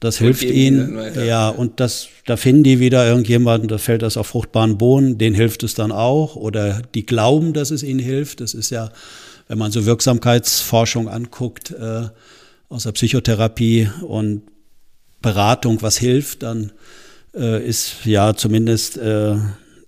[0.00, 0.98] Das und hilft ihnen.
[1.26, 5.34] Ja, und das, da finden die wieder irgendjemanden, da fällt das auf fruchtbaren Boden, denen
[5.34, 6.36] hilft es dann auch.
[6.36, 8.40] Oder die glauben, dass es ihnen hilft.
[8.40, 8.90] Das ist ja,
[9.48, 12.08] wenn man so Wirksamkeitsforschung anguckt, äh,
[12.68, 14.42] aus der Psychotherapie und
[15.22, 16.72] Beratung was hilft, dann
[17.34, 19.36] äh, ist ja zumindest äh,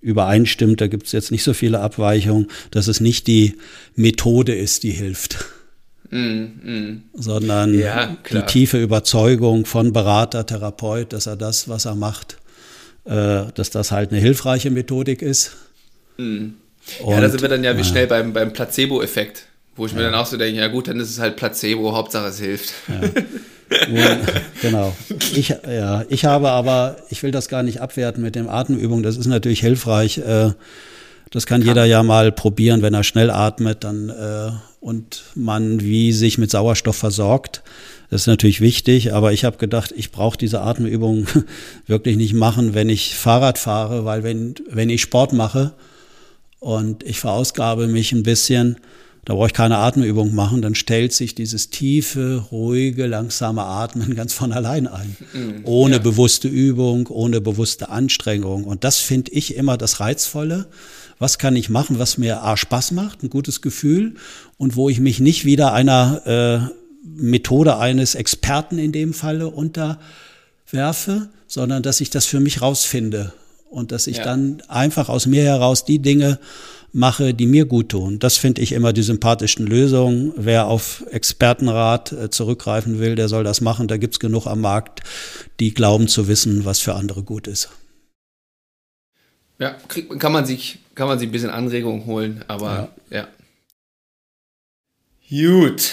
[0.01, 3.57] übereinstimmt, da gibt es jetzt nicht so viele Abweichungen, dass es nicht die
[3.95, 5.45] Methode ist, die hilft.
[6.11, 7.03] Mm, mm.
[7.15, 12.39] sondern ja, die tiefe Überzeugung von Berater, Therapeut, dass er das, was er macht,
[13.05, 15.53] äh, dass das halt eine hilfreiche Methodik ist.
[16.17, 16.49] Mm.
[17.07, 19.45] ja, da sind wir dann ja wie schnell beim, beim Placebo-Effekt.
[19.77, 19.99] Wo ich ja.
[19.99, 22.75] mir dann auch so denke, ja gut, dann ist es halt Placebo, Hauptsache es hilft.
[23.71, 24.19] Ja.
[24.63, 24.97] genau.
[25.35, 29.17] Ich, ja, ich habe aber, ich will das gar nicht abwerten mit dem Atemübung, das
[29.17, 30.19] ist natürlich hilfreich.
[30.19, 30.51] Äh,
[31.31, 31.69] das kann, kann.
[31.69, 36.51] jeder ja mal probieren, wenn er schnell atmet dann, äh, und man wie sich mit
[36.51, 37.63] Sauerstoff versorgt.
[38.09, 41.27] Das ist natürlich wichtig, aber ich habe gedacht, ich brauche diese Atemübung
[41.87, 45.73] wirklich nicht machen, wenn ich Fahrrad fahre, weil wenn, wenn ich Sport mache
[46.59, 48.79] und ich verausgabe mich ein bisschen,
[49.25, 54.33] da brauche ich keine Atemübung machen, dann stellt sich dieses tiefe, ruhige, langsame Atmen ganz
[54.33, 55.17] von allein ein.
[55.33, 56.03] Mhm, ohne ja.
[56.03, 58.65] bewusste Übung, ohne bewusste Anstrengung.
[58.65, 60.67] Und das finde ich immer das Reizvolle.
[61.19, 64.15] Was kann ich machen, was mir A, Spaß macht, ein gutes Gefühl
[64.57, 71.29] und wo ich mich nicht wieder einer äh, Methode eines Experten in dem Falle unterwerfe,
[71.47, 73.35] sondern dass ich das für mich rausfinde
[73.69, 74.25] und dass ich ja.
[74.25, 76.39] dann einfach aus mir heraus die Dinge
[76.93, 78.19] mache, die mir gut tun.
[78.19, 80.33] Das finde ich immer die sympathischsten Lösungen.
[80.37, 83.89] Wer auf Expertenrat äh, zurückgreifen will, der soll das machen.
[83.89, 85.01] Da gibt es genug am Markt,
[85.61, 87.71] die glauben zu wissen, was für andere gut ist.
[89.59, 89.77] Ja,
[90.19, 93.29] kann man sich, kann man sich ein bisschen Anregung holen, aber ja.
[95.29, 95.61] ja.
[95.61, 95.93] Gut.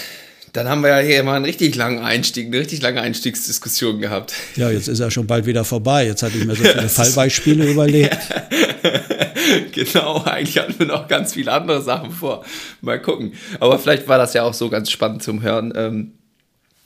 [0.52, 4.32] Dann haben wir ja hier mal einen richtig langen Einstieg, eine richtig lange Einstiegsdiskussion gehabt.
[4.56, 6.06] Ja, jetzt ist er schon bald wieder vorbei.
[6.06, 8.16] Jetzt hatte ich mir so viele Fallbeispiele überlegt.
[9.72, 12.44] genau, eigentlich hatten wir noch ganz viele andere Sachen vor.
[12.80, 13.34] Mal gucken.
[13.60, 15.72] Aber vielleicht war das ja auch so ganz spannend zum Hören.
[15.76, 16.12] Ähm,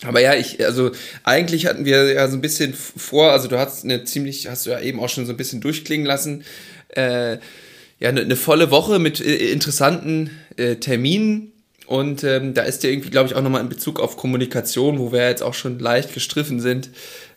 [0.04, 0.90] aber ja, ich, also
[1.22, 4.70] eigentlich hatten wir ja so ein bisschen vor, also du hast eine ziemlich, hast du
[4.70, 6.44] ja eben auch schon so ein bisschen durchklingen lassen,
[6.88, 7.38] äh,
[8.00, 11.51] ja, eine, eine, volle Woche mit äh, interessanten äh, Terminen.
[11.92, 15.12] Und ähm, da ist dir irgendwie, glaube ich, auch nochmal in Bezug auf Kommunikation, wo
[15.12, 16.88] wir jetzt auch schon leicht gestriffen sind,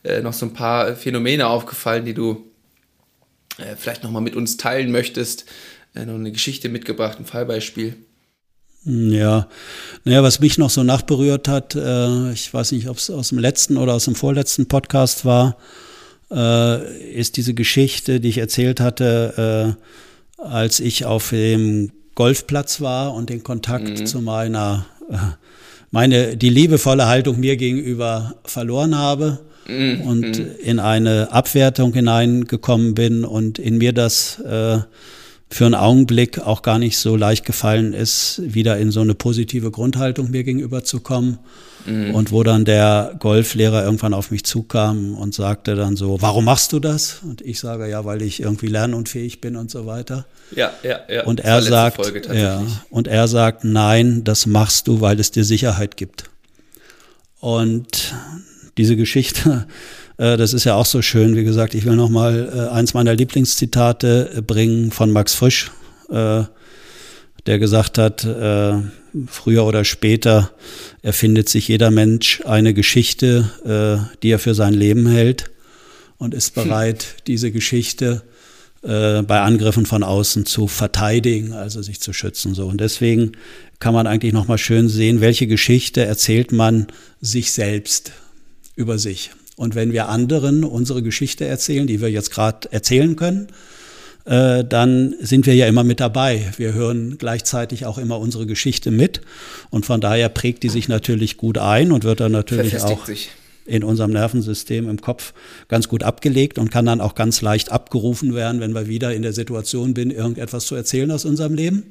[0.04, 2.42] äh, noch so ein paar Phänomene aufgefallen, die du
[3.58, 5.44] äh, vielleicht nochmal mit uns teilen möchtest.
[5.94, 7.98] Äh, noch eine Geschichte mitgebracht, ein Fallbeispiel.
[8.86, 9.50] Ja,
[10.06, 13.40] naja, was mich noch so nachberührt hat, äh, ich weiß nicht, ob es aus dem
[13.40, 15.58] letzten oder aus dem vorletzten Podcast war,
[16.32, 19.76] äh, ist diese Geschichte, die ich erzählt hatte,
[20.40, 24.06] äh, als ich auf dem Golfplatz war und den Kontakt mhm.
[24.06, 25.18] zu meiner äh,
[25.96, 30.48] meine, die liebevolle Haltung mir gegenüber verloren habe mm, und mm.
[30.62, 34.80] in eine Abwertung hineingekommen bin und in mir das äh,
[35.56, 39.72] für einen Augenblick auch gar nicht so leicht gefallen ist, wieder in so eine positive
[39.72, 41.40] Grundhaltung mir gegenüber zu kommen.
[41.86, 42.14] Mhm.
[42.14, 46.74] Und wo dann der Golflehrer irgendwann auf mich zukam und sagte dann so, warum machst
[46.74, 47.20] du das?
[47.24, 50.26] Und ich sage, ja, weil ich irgendwie lernunfähig bin und so weiter.
[50.54, 51.24] Ja, ja, ja.
[51.24, 52.02] Und er sagt,
[52.34, 56.26] ja, und er sagt, nein, das machst du, weil es dir Sicherheit gibt.
[57.40, 58.14] Und
[58.78, 59.68] diese Geschichte
[60.18, 61.36] das ist ja auch so schön.
[61.36, 65.72] Wie gesagt, ich will noch mal äh, eins meiner Lieblingszitate äh, bringen von Max Frisch,
[66.10, 68.28] der gesagt hat,
[69.28, 70.52] früher oder später
[71.02, 73.50] erfindet sich jeder Mensch eine Geschichte,
[74.22, 75.46] die er für sein Leben hält
[76.20, 78.22] und ist bereit, diese Geschichte
[78.84, 82.54] bei Angriffen von außen zu verteidigen, also sich zu schützen.
[82.54, 83.32] So und deswegen
[83.80, 86.86] kann man eigentlich noch mal schön sehen, welche Geschichte erzählt man
[87.20, 88.12] sich selbst
[88.76, 89.32] über sich.
[89.56, 93.48] Und wenn wir anderen unsere Geschichte erzählen, die wir jetzt gerade erzählen können,
[94.26, 96.52] äh, dann sind wir ja immer mit dabei.
[96.58, 99.22] Wir hören gleichzeitig auch immer unsere Geschichte mit.
[99.70, 103.30] Und von daher prägt die sich natürlich gut ein und wird dann natürlich auch sich.
[103.66, 105.34] in unserem Nervensystem im Kopf
[105.68, 109.22] ganz gut abgelegt und kann dann auch ganz leicht abgerufen werden, wenn wir wieder in
[109.22, 111.84] der Situation sind, irgendetwas zu erzählen aus unserem Leben.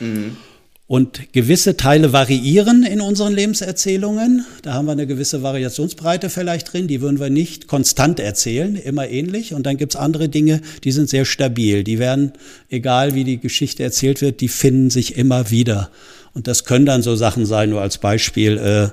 [0.00, 0.36] Mhm.
[0.88, 4.44] Und gewisse Teile variieren in unseren Lebenserzählungen.
[4.62, 6.86] Da haben wir eine gewisse Variationsbreite vielleicht drin.
[6.86, 9.52] Die würden wir nicht konstant erzählen, immer ähnlich.
[9.52, 11.82] Und dann gibt's andere Dinge, die sind sehr stabil.
[11.82, 12.34] Die werden,
[12.70, 15.90] egal wie die Geschichte erzählt wird, die finden sich immer wieder.
[16.34, 18.92] Und das können dann so Sachen sein, nur als Beispiel,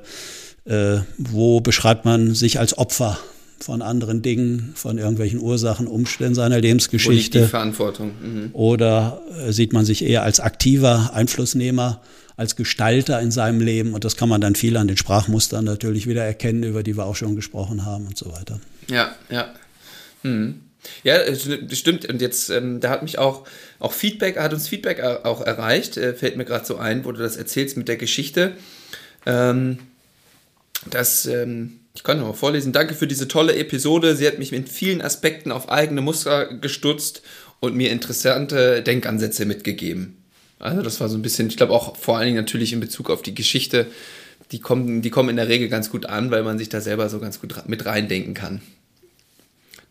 [0.68, 3.20] äh, äh, wo beschreibt man sich als Opfer
[3.64, 7.40] von anderen Dingen, von irgendwelchen Ursachen, Umständen seiner Lebensgeschichte.
[7.40, 8.12] Wo die Verantwortung.
[8.22, 8.50] Mhm.
[8.54, 12.02] Oder äh, sieht man sich eher als aktiver Einflussnehmer,
[12.36, 13.94] als Gestalter in seinem Leben.
[13.94, 17.06] Und das kann man dann viel an den Sprachmustern natürlich wieder erkennen, über die wir
[17.06, 18.60] auch schon gesprochen haben und so weiter.
[18.90, 19.54] Ja, ja.
[20.24, 20.62] Mhm.
[21.04, 22.06] Ja, das stimmt.
[22.06, 23.46] Und jetzt, ähm, da hat mich auch,
[23.80, 27.20] auch Feedback, hat uns Feedback auch erreicht, äh, fällt mir gerade so ein, wo du
[27.20, 28.52] das erzählst mit der Geschichte.
[29.26, 29.80] Ähm,
[30.90, 32.74] dass ähm, ich kann mal vorlesen.
[32.74, 34.16] Danke für diese tolle Episode.
[34.16, 37.22] Sie hat mich in vielen Aspekten auf eigene Muster gestutzt
[37.60, 40.18] und mir interessante Denkansätze mitgegeben.
[40.60, 43.10] Also das war so ein bisschen, ich glaube auch vor allen Dingen natürlich in Bezug
[43.10, 43.88] auf die Geschichte,
[44.52, 47.10] die kommen, die kommen in der Regel ganz gut an, weil man sich da selber
[47.10, 48.62] so ganz gut mit reindenken kann.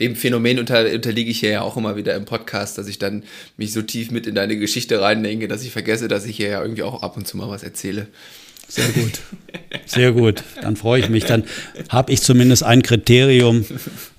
[0.01, 3.23] Dem Phänomen unter, unterliege ich hier ja auch immer wieder im Podcast, dass ich dann
[3.57, 6.63] mich so tief mit in deine Geschichte reindenke, dass ich vergesse, dass ich hier ja
[6.63, 8.09] irgendwie auch ab und zu mal was erzähle.
[8.69, 9.21] Sehr gut.
[9.87, 10.43] Sehr gut.
[10.63, 11.25] Dann freue ich mich.
[11.25, 11.45] Dann
[11.89, 13.67] habe ich zumindest ein Kriterium,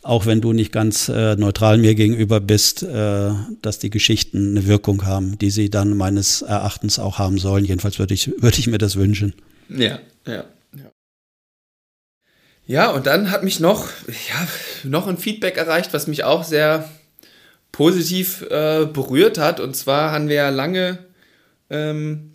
[0.03, 4.67] auch wenn du nicht ganz äh, neutral mir gegenüber bist, äh, dass die Geschichten eine
[4.67, 7.65] Wirkung haben, die sie dann meines Erachtens auch haben sollen.
[7.65, 9.33] Jedenfalls würde ich, würde ich mir das wünschen.
[9.69, 10.43] Ja, ja.
[10.75, 10.91] Ja,
[12.65, 14.47] ja und dann hat mich noch, ja,
[14.83, 16.89] noch ein Feedback erreicht, was mich auch sehr
[17.71, 19.59] positiv äh, berührt hat.
[19.59, 20.99] Und zwar haben wir ja lange
[21.69, 22.32] ähm,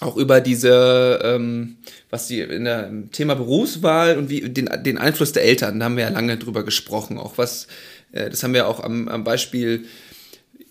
[0.00, 1.76] auch über diese, ähm,
[2.10, 5.96] was die in der Thema Berufswahl und wie den, den Einfluss der Eltern, da haben
[5.96, 7.18] wir ja lange drüber gesprochen.
[7.18, 7.68] Auch was,
[8.12, 9.84] äh, das haben wir auch am, am Beispiel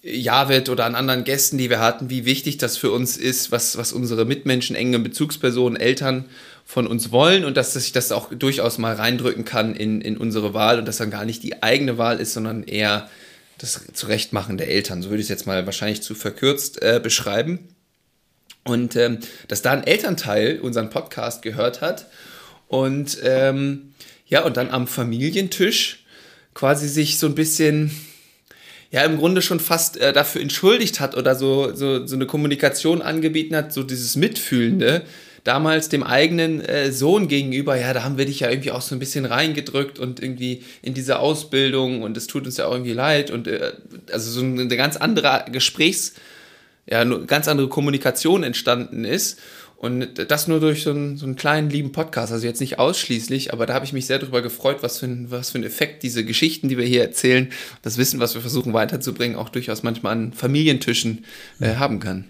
[0.03, 3.77] Javet oder an anderen Gästen, die wir hatten, wie wichtig das für uns ist, was,
[3.77, 6.25] was unsere Mitmenschen, enge Bezugspersonen, Eltern
[6.65, 10.53] von uns wollen und dass sich das auch durchaus mal reindrücken kann in, in unsere
[10.53, 13.09] Wahl und dass dann gar nicht die eigene Wahl ist, sondern eher
[13.57, 15.01] das Zurechtmachen der Eltern.
[15.01, 17.59] So würde ich es jetzt mal wahrscheinlich zu verkürzt äh, beschreiben.
[18.65, 22.07] Und ähm, dass da ein Elternteil unseren Podcast gehört hat.
[22.67, 23.93] Und ähm,
[24.27, 26.05] ja, und dann am Familientisch
[26.53, 27.91] quasi sich so ein bisschen,
[28.89, 33.01] ja, im Grunde schon fast äh, dafür entschuldigt hat oder so, so, so eine Kommunikation
[33.01, 35.03] angebieten hat, so dieses Mitfühlende,
[35.43, 38.95] damals dem eigenen äh, Sohn gegenüber, ja, da haben wir dich ja irgendwie auch so
[38.95, 42.93] ein bisschen reingedrückt und irgendwie in diese Ausbildung und es tut uns ja auch irgendwie
[42.93, 43.29] leid.
[43.29, 43.73] Und äh,
[44.11, 46.13] also so eine ganz andere Gesprächs-
[46.85, 49.39] ja, eine ganz andere Kommunikation entstanden ist.
[49.77, 53.51] Und das nur durch so einen, so einen kleinen lieben Podcast, also jetzt nicht ausschließlich,
[53.51, 56.03] aber da habe ich mich sehr darüber gefreut, was für, ein, was für ein Effekt
[56.03, 60.13] diese Geschichten, die wir hier erzählen, das Wissen, was wir versuchen weiterzubringen, auch durchaus manchmal
[60.13, 61.25] an Familientischen
[61.59, 62.23] äh, haben kann.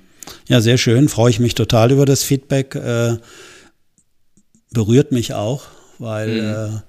[0.48, 2.74] Ja, sehr schön, freue ich mich total über das Feedback.
[2.74, 3.18] Äh,
[4.72, 5.66] berührt mich auch,
[6.00, 6.78] weil mhm.
[6.78, 6.80] äh,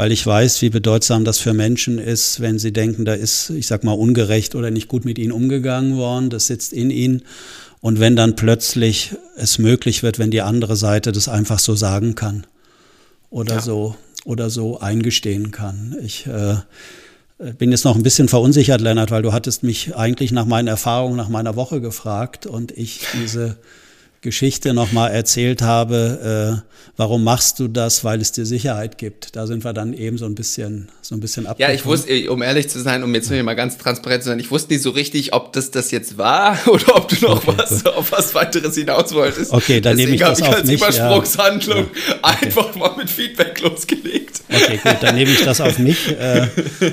[0.00, 3.66] weil ich weiß, wie bedeutsam das für Menschen ist, wenn sie denken, da ist, ich
[3.66, 7.20] sag mal, ungerecht oder nicht gut mit ihnen umgegangen worden, das sitzt in ihnen.
[7.82, 12.14] Und wenn dann plötzlich es möglich wird, wenn die andere Seite das einfach so sagen
[12.14, 12.46] kann
[13.28, 13.60] oder ja.
[13.60, 13.94] so
[14.24, 15.94] oder so eingestehen kann.
[16.02, 16.54] Ich äh,
[17.58, 21.18] bin jetzt noch ein bisschen verunsichert, Lennart, weil du hattest mich eigentlich nach meinen Erfahrungen
[21.18, 23.58] nach meiner Woche gefragt und ich diese
[24.22, 29.34] Geschichte nochmal erzählt habe, äh, warum machst du das, weil es dir Sicherheit gibt.
[29.34, 32.42] Da sind wir dann eben so ein bisschen, so ein bisschen Ja, ich wusste, um
[32.42, 35.32] ehrlich zu sein, um jetzt mal ganz transparent zu sein, ich wusste nicht so richtig,
[35.32, 39.14] ob das das jetzt war oder ob du noch okay, was, auf was weiteres hinaus
[39.14, 39.52] wolltest.
[39.52, 40.76] Okay, dann nehme ich das ich auf als mich.
[40.76, 42.14] Übersprungshandlung ja.
[42.22, 42.46] okay.
[42.46, 44.42] einfach mal mit Feedback losgelegt.
[44.52, 45.98] Okay, gut, dann nehme ich das auf mich.
[46.20, 46.48] Äh,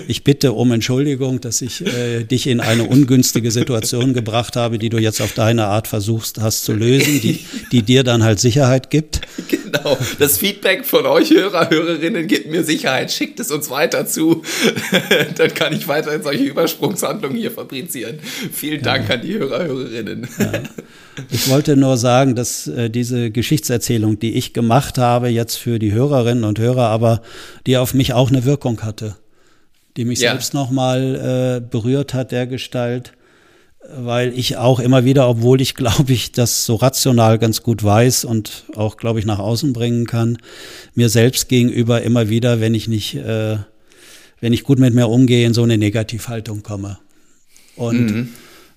[0.07, 4.89] ich bitte um Entschuldigung, dass ich äh, dich in eine ungünstige Situation gebracht habe, die
[4.89, 8.89] du jetzt auf deine Art versuchst hast zu lösen, die, die dir dann halt Sicherheit
[8.89, 9.21] gibt.
[9.47, 9.97] Genau.
[10.19, 13.11] Das Feedback von euch Hörer, Hörerinnen gibt mir Sicherheit.
[13.11, 14.43] Schickt es uns weiter zu.
[15.35, 18.19] Dann kann ich weiterhin solche Übersprungshandlungen hier fabrizieren.
[18.51, 19.15] Vielen Dank ja.
[19.15, 20.27] an die Hörer, Hörerinnen.
[20.39, 20.51] Ja.
[21.31, 25.91] Ich wollte nur sagen, dass äh, diese Geschichtserzählung, die ich gemacht habe, jetzt für die
[25.91, 27.21] Hörerinnen und Hörer, aber
[27.65, 29.15] die auf mich auch eine Wirkung hatte,
[29.97, 30.31] die mich ja.
[30.31, 33.13] selbst nochmal äh, berührt hat, der Gestalt,
[33.95, 38.25] weil ich auch immer wieder, obwohl ich glaube ich das so rational ganz gut weiß
[38.25, 40.37] und auch glaube ich nach außen bringen kann,
[40.93, 43.57] mir selbst gegenüber immer wieder, wenn ich nicht, äh,
[44.39, 46.99] wenn ich gut mit mir umgehe, in so eine Negativhaltung komme.
[47.75, 48.29] Und mhm.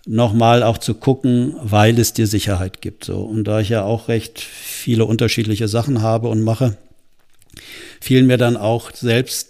[0.07, 3.05] nochmal auch zu gucken, weil es dir Sicherheit gibt.
[3.05, 3.21] So.
[3.23, 6.77] Und da ich ja auch recht viele unterschiedliche Sachen habe und mache,
[8.01, 9.49] fielen mir dann auch selbst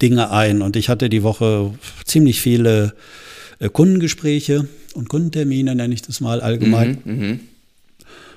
[0.00, 0.62] Dinge ein.
[0.62, 1.72] Und ich hatte die Woche
[2.04, 2.94] ziemlich viele
[3.66, 6.98] Kundengespräche und Kundentermine, nenne ich das mal allgemein.
[7.04, 7.38] Mhm, mh.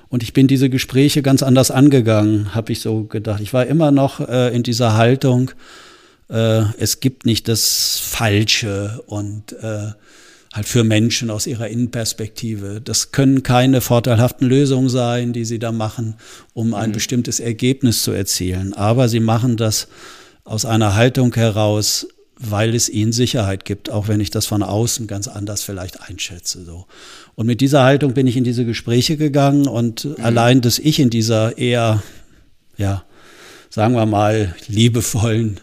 [0.08, 3.40] Und ich bin diese Gespräche ganz anders angegangen, habe ich so gedacht.
[3.40, 5.52] Ich war immer noch äh, in dieser Haltung,
[6.28, 9.92] äh, es gibt nicht das Falsche und äh,
[10.52, 12.82] halt für Menschen aus ihrer Innenperspektive.
[12.82, 16.16] Das können keine vorteilhaften Lösungen sein, die sie da machen,
[16.52, 16.94] um ein mhm.
[16.94, 18.74] bestimmtes Ergebnis zu erzielen.
[18.74, 19.88] Aber sie machen das
[20.44, 22.06] aus einer Haltung heraus,
[22.42, 26.64] weil es ihnen Sicherheit gibt, auch wenn ich das von außen ganz anders vielleicht einschätze.
[26.64, 26.86] So.
[27.36, 30.16] Und mit dieser Haltung bin ich in diese Gespräche gegangen und mhm.
[30.22, 32.02] allein, dass ich in dieser eher,
[32.76, 33.04] ja,
[33.70, 35.60] sagen wir mal, liebevollen,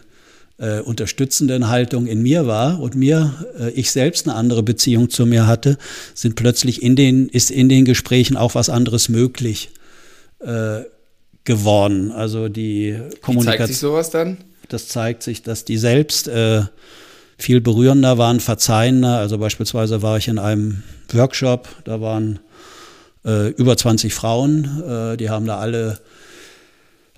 [0.58, 5.26] äh, unterstützenden Haltung in mir war und mir, äh, ich selbst eine andere Beziehung zu
[5.26, 5.78] mir hatte,
[6.14, 9.70] sind plötzlich in den, ist in den Gesprächen auch was anderes möglich
[10.40, 10.80] äh,
[11.44, 12.10] geworden.
[12.10, 13.42] Also die Kommunikation.
[13.42, 14.38] Wie zeigt sich sowas dann?
[14.72, 16.62] Das zeigt sich, dass die selbst äh,
[17.38, 19.18] viel berührender waren, verzeihender.
[19.18, 22.38] Also beispielsweise war ich in einem Workshop, da waren
[23.24, 26.00] äh, über 20 Frauen, äh, die haben da alle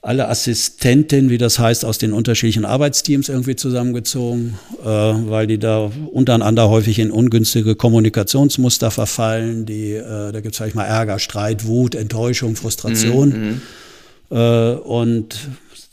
[0.04, 5.92] alle Assistenten, wie das heißt, aus den unterschiedlichen Arbeitsteams irgendwie zusammengezogen, äh, weil die da
[6.10, 9.64] untereinander häufig in ungünstige Kommunikationsmuster verfallen.
[9.64, 13.28] Die, äh, da gibt es vielleicht mal Ärger, Streit, Wut, Enttäuschung, Frustration.
[13.28, 13.60] Mhm,
[14.30, 14.36] mhm.
[14.36, 15.36] äh, und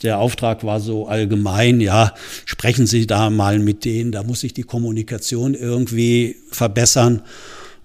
[0.03, 2.13] der Auftrag war so allgemein, ja,
[2.45, 7.21] sprechen Sie da mal mit denen, da muss sich die Kommunikation irgendwie verbessern.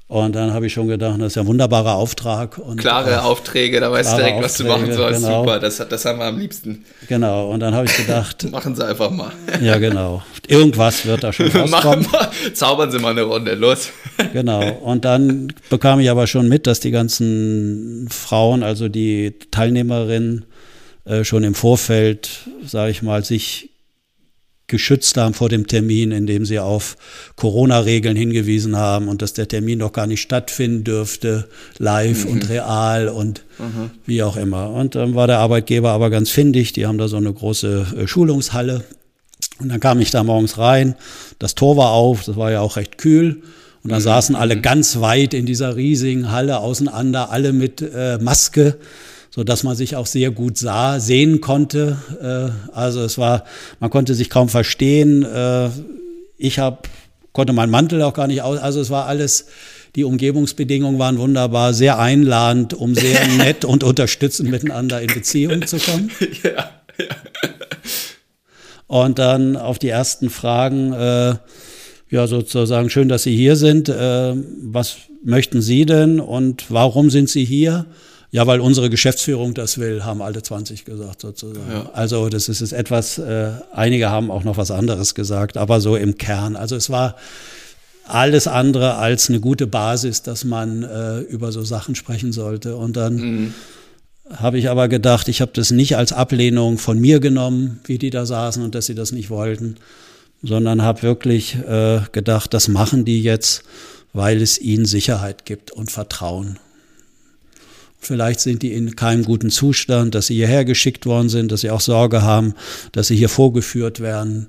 [0.07, 2.59] Und dann habe ich schon gedacht, das ist ja ein wunderbarer Auftrag.
[2.59, 5.23] Und klare auch, Aufträge, da weißt du direkt, Aufträge, was du machen sollst.
[5.23, 5.41] Genau.
[5.41, 6.85] Super, das, das haben wir am liebsten.
[7.09, 8.49] Genau, und dann habe ich gedacht.
[8.53, 9.33] machen Sie einfach mal.
[9.63, 10.23] ja, genau.
[10.47, 12.07] Irgendwas wird da schon rauskommen.
[12.53, 13.89] Zaubern Sie mal eine Runde, los.
[14.35, 20.45] genau, und dann bekam ich aber schon mit, dass die ganzen Frauen, also die Teilnehmerinnen,
[21.05, 23.71] äh, schon im Vorfeld, sage ich mal, sich
[24.67, 26.97] geschützt haben vor dem Termin, indem sie auf
[27.37, 31.49] Corona-Regeln hingewiesen haben und dass der Termin doch gar nicht stattfinden dürfte,
[31.79, 32.31] live mhm.
[32.31, 33.91] und real und mhm.
[34.07, 34.71] wie auch immer.
[34.71, 38.07] Und dann war der Arbeitgeber aber ganz findig, die haben da so eine große äh,
[38.07, 38.85] Schulungshalle.
[39.61, 40.97] Und dann kam ich da morgens rein,
[41.39, 43.43] das Tor war auf, das war ja auch recht kühl.
[43.83, 44.05] Und dann mhm.
[44.05, 44.63] saßen alle mhm.
[44.63, 48.79] ganz weit in dieser riesigen Halle auseinander, alle mit äh, Maske
[49.35, 51.99] so dass man sich auch sehr gut sah, sehen konnte.
[52.23, 53.43] Äh, also es war,
[53.81, 55.25] man konnte sich kaum verstehen.
[55.25, 55.71] Äh,
[56.39, 56.79] ich habe
[57.33, 58.61] konnte meinen Mantel auch gar nicht aus.
[58.61, 59.47] Also es war alles,
[59.97, 65.79] die Umgebungsbedingungen waren wunderbar, sehr einladend, um sehr nett und unterstützend miteinander in Beziehung zu
[65.79, 66.13] kommen.
[66.45, 67.17] Ja, ja.
[68.87, 71.35] Und dann auf die ersten Fragen, äh,
[72.09, 73.89] ja sozusagen, schön, dass Sie hier sind.
[73.89, 77.87] Äh, was möchten Sie denn und warum sind Sie hier?
[78.35, 81.71] Ja, weil unsere Geschäftsführung das will, haben alle 20 gesagt sozusagen.
[81.71, 81.91] Ja.
[81.93, 85.95] Also das ist, ist etwas, äh, einige haben auch noch was anderes gesagt, aber so
[85.95, 86.57] im Kern.
[86.57, 87.15] Also es war
[88.09, 92.75] alles andere als eine gute Basis, dass man äh, über so Sachen sprechen sollte.
[92.75, 93.55] Und dann mhm.
[94.33, 98.11] habe ich aber gedacht, ich habe das nicht als Ablehnung von mir genommen, wie die
[98.11, 99.77] da saßen und dass sie das nicht wollten,
[100.43, 103.63] sondern habe wirklich äh, gedacht, das machen die jetzt,
[104.13, 106.59] weil es ihnen Sicherheit gibt und Vertrauen.
[108.07, 111.71] Vielleicht sind die in keinem guten Zustand, dass sie hierher geschickt worden sind, dass sie
[111.71, 112.55] auch Sorge haben,
[112.93, 114.49] dass sie hier vorgeführt werden,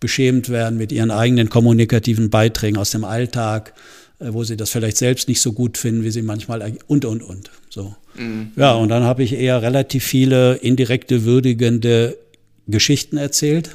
[0.00, 3.74] beschämt werden mit ihren eigenen kommunikativen Beiträgen aus dem Alltag.
[4.20, 7.22] äh, wo sie das vielleicht selbst nicht so gut finden, wie sie manchmal und und
[7.22, 7.94] und so.
[8.16, 8.52] Mhm.
[8.56, 12.16] Ja, und dann habe ich eher relativ viele indirekte würdigende
[12.68, 13.70] Geschichten erzählt.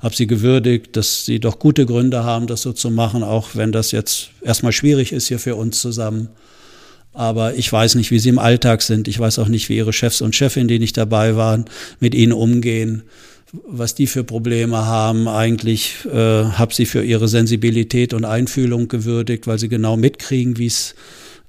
[0.00, 3.72] Habe sie gewürdigt, dass sie doch gute Gründe haben, das so zu machen, auch wenn
[3.72, 6.28] das jetzt erstmal schwierig ist hier für uns zusammen.
[7.14, 9.08] Aber ich weiß nicht, wie sie im Alltag sind.
[9.08, 11.64] Ich weiß auch nicht, wie ihre Chefs und Chefinnen, die nicht dabei waren,
[12.00, 13.04] mit ihnen umgehen
[13.66, 15.28] was die für Probleme haben.
[15.28, 16.10] Eigentlich äh,
[16.44, 20.94] habe sie für ihre Sensibilität und Einfühlung gewürdigt, weil sie genau mitkriegen, wie es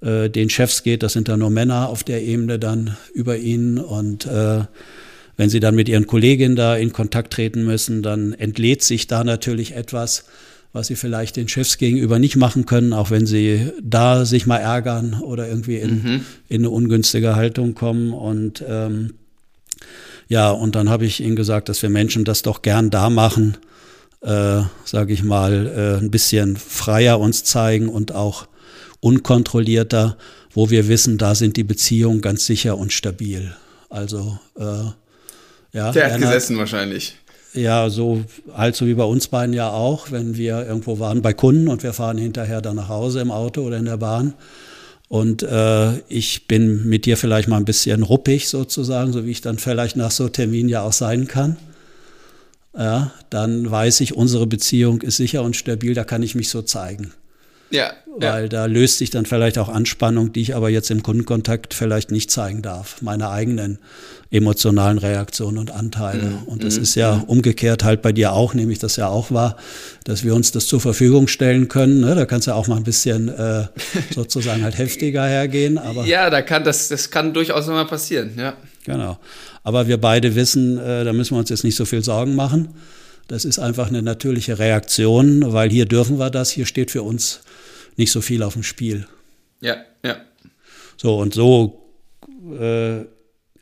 [0.02, 1.04] äh, den Chefs geht.
[1.04, 3.80] Das sind dann nur Männer auf der Ebene dann über ihnen.
[3.80, 4.62] Und äh,
[5.38, 9.24] wenn sie dann mit ihren Kolleginnen da in Kontakt treten müssen, dann entlädt sich da
[9.24, 10.26] natürlich etwas,
[10.76, 14.58] was sie vielleicht den Chefs gegenüber nicht machen können, auch wenn sie da sich mal
[14.58, 16.26] ärgern oder irgendwie in, mhm.
[16.50, 18.12] in eine ungünstige Haltung kommen.
[18.12, 19.14] Und ähm,
[20.28, 23.56] ja, und dann habe ich ihnen gesagt, dass wir Menschen das doch gern da machen,
[24.20, 28.46] äh, sage ich mal, äh, ein bisschen freier uns zeigen und auch
[29.00, 30.18] unkontrollierter,
[30.54, 33.56] wo wir wissen, da sind die Beziehungen ganz sicher und stabil.
[33.90, 34.90] Also äh,
[35.72, 35.94] ja.
[35.94, 37.16] Der hat gesessen wahrscheinlich.
[37.56, 41.34] Ja, so halt so wie bei uns beiden ja auch, wenn wir irgendwo waren bei
[41.34, 44.34] Kunden und wir fahren hinterher dann nach Hause im Auto oder in der Bahn
[45.08, 49.42] und äh, ich bin mit dir vielleicht mal ein bisschen ruppig sozusagen, so wie ich
[49.42, 51.58] dann vielleicht nach so Termin ja auch sein kann.
[52.78, 56.62] Ja, dann weiß ich, unsere Beziehung ist sicher und stabil, da kann ich mich so
[56.62, 57.14] zeigen.
[57.72, 57.94] Ja.
[58.18, 58.50] Weil ja.
[58.50, 62.32] da löst sich dann vielleicht auch Anspannung, die ich aber jetzt im Kundenkontakt vielleicht nicht
[62.32, 63.02] zeigen darf.
[63.02, 63.80] Meine eigenen
[64.32, 66.24] emotionalen Reaktionen und Anteile.
[66.24, 66.44] Mhm.
[66.46, 66.84] Und das mhm.
[66.84, 67.24] ist ja mhm.
[67.24, 69.58] umgekehrt halt bei dir auch, nämlich das ja auch war,
[70.04, 72.02] dass wir uns das zur Verfügung stellen können.
[72.02, 72.16] Ne?
[72.16, 73.66] Da kannst du ja auch mal ein bisschen äh,
[74.14, 75.78] sozusagen halt heftiger hergehen.
[75.78, 78.54] Aber ja, da kann das, das kann durchaus mal passieren, ja.
[78.86, 79.18] Genau.
[79.64, 82.70] Aber wir beide wissen, äh, da müssen wir uns jetzt nicht so viel Sorgen machen.
[83.28, 87.42] Das ist einfach eine natürliche Reaktion, weil hier dürfen wir das, hier steht für uns
[87.98, 89.08] nicht so viel auf dem Spiel.
[89.62, 90.18] Ja, ja.
[90.98, 91.86] So, und so
[92.60, 93.02] äh,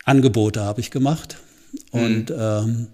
[0.04, 1.38] Angebote habe ich gemacht.
[1.90, 2.36] Und mhm.
[2.38, 2.86] ähm,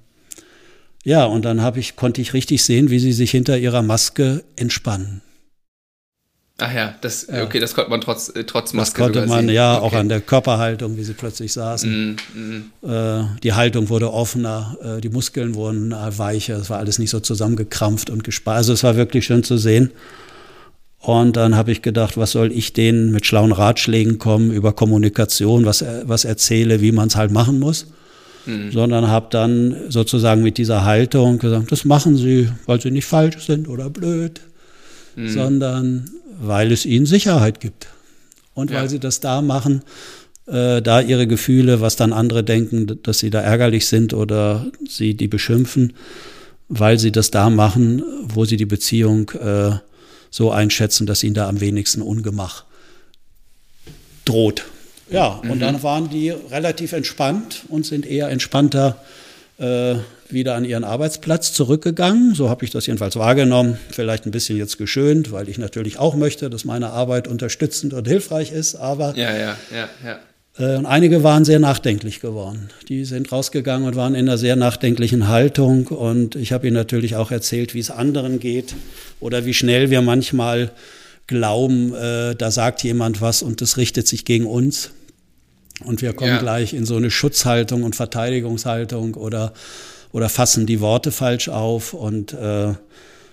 [1.05, 4.45] ja, und dann habe ich, konnte ich richtig sehen, wie sie sich hinter ihrer Maske
[4.57, 5.23] entspannen.
[6.63, 9.55] Ach ja, das, okay, das konnte man trotz, äh, trotz Maske Das konnte man sehen.
[9.55, 9.87] ja okay.
[9.87, 12.19] auch an der Körperhaltung, wie sie plötzlich saßen.
[12.35, 12.91] Mm, mm.
[12.91, 17.21] Äh, die Haltung wurde offener, äh, die Muskeln wurden weicher, es war alles nicht so
[17.21, 18.59] zusammengekrampft und gespart.
[18.59, 19.91] Also es war wirklich schön zu sehen.
[21.01, 25.65] Und dann habe ich gedacht, was soll ich denen mit schlauen Ratschlägen kommen über Kommunikation,
[25.65, 27.87] was, was erzähle, wie man es halt machen muss.
[28.45, 28.71] Mhm.
[28.71, 33.47] Sondern habe dann sozusagen mit dieser Haltung gesagt, das machen sie, weil sie nicht falsch
[33.47, 34.41] sind oder blöd,
[35.17, 35.29] mhm.
[35.29, 37.87] sondern weil es ihnen Sicherheit gibt.
[38.55, 38.81] Und ja.
[38.81, 39.83] weil sie das da machen,
[40.47, 45.15] äh, da ihre Gefühle, was dann andere denken, dass sie da ärgerlich sind oder sie
[45.15, 45.93] die beschimpfen,
[46.69, 49.73] weil sie das da machen, wo sie die Beziehung äh,
[50.31, 52.65] so einschätzen, dass ihnen da am wenigsten Ungemach
[54.25, 54.65] droht.
[55.11, 55.51] Ja, mhm.
[55.51, 58.97] und dann waren die relativ entspannt und sind eher entspannter
[59.61, 59.97] äh,
[60.29, 62.35] wieder an ihren Arbeitsplatz zurückgegangen.
[62.35, 63.79] So habe ich das jedenfalls wahrgenommen.
[63.91, 68.09] Vielleicht ein bisschen jetzt geschönt, weil ich natürlich auch möchte, dass meine Arbeit unterstützend und
[68.09, 68.75] hilfreich ist.
[68.75, 70.19] Aber ja, ja, ja, ja.
[70.59, 72.71] Äh, und einige waren sehr nachdenklich geworden.
[72.89, 75.89] Die sind rausgegangen und waren in einer sehr nachdenklichen Haltung.
[75.89, 78.75] Und ich habe ihnen natürlich auch erzählt, wie es anderen geht
[79.21, 80.71] oder wie schnell wir manchmal
[81.27, 84.91] glauben, äh, da sagt jemand was und das richtet sich gegen uns.
[85.85, 86.39] Und wir kommen ja.
[86.39, 89.53] gleich in so eine Schutzhaltung und Verteidigungshaltung oder,
[90.13, 92.75] oder fassen die Worte falsch auf und äh,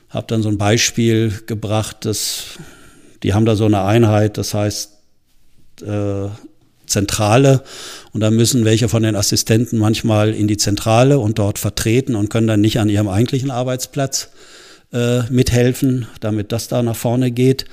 [0.10, 2.58] habe dann so ein Beispiel gebracht, dass
[3.24, 4.94] die haben da so eine Einheit, das heißt
[5.82, 6.28] äh,
[6.86, 7.64] Zentrale
[8.14, 12.30] und da müssen welche von den Assistenten manchmal in die Zentrale und dort vertreten und
[12.30, 14.30] können dann nicht an ihrem eigentlichen Arbeitsplatz
[14.94, 17.66] äh, mithelfen, damit das da nach vorne geht.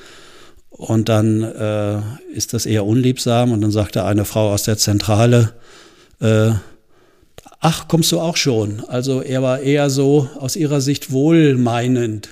[0.77, 2.01] Und dann äh,
[2.35, 5.53] ist das eher unliebsam und dann sagte eine Frau aus der Zentrale,
[6.21, 6.51] äh,
[7.61, 8.83] ach, kommst du auch schon?
[8.89, 12.31] Also er war eher so aus ihrer Sicht wohlmeinend,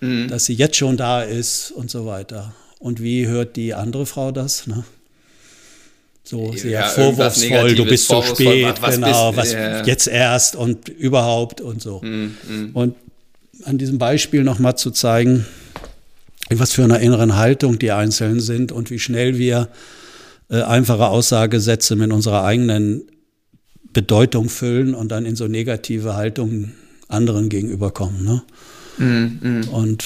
[0.00, 0.28] mhm.
[0.28, 2.52] dass sie jetzt schon da ist und so weiter.
[2.78, 4.66] Und wie hört die andere Frau das?
[4.66, 4.84] Ne?
[6.24, 9.84] so sehr ja, vorwurfsvoll, du bist so spät, was genau, bist, was ja.
[9.84, 12.00] jetzt erst und überhaupt und so.
[12.00, 12.70] Mm, mm.
[12.74, 12.94] Und
[13.64, 15.46] an diesem Beispiel nochmal zu zeigen,
[16.52, 19.68] in was für einer inneren Haltung die Einzelnen sind und wie schnell wir
[20.50, 23.02] äh, einfache Aussagesätze mit unserer eigenen
[23.92, 26.74] Bedeutung füllen und dann in so negative Haltungen
[27.08, 28.24] anderen gegenüberkommen.
[28.24, 28.42] Ne?
[28.98, 30.04] Mm, und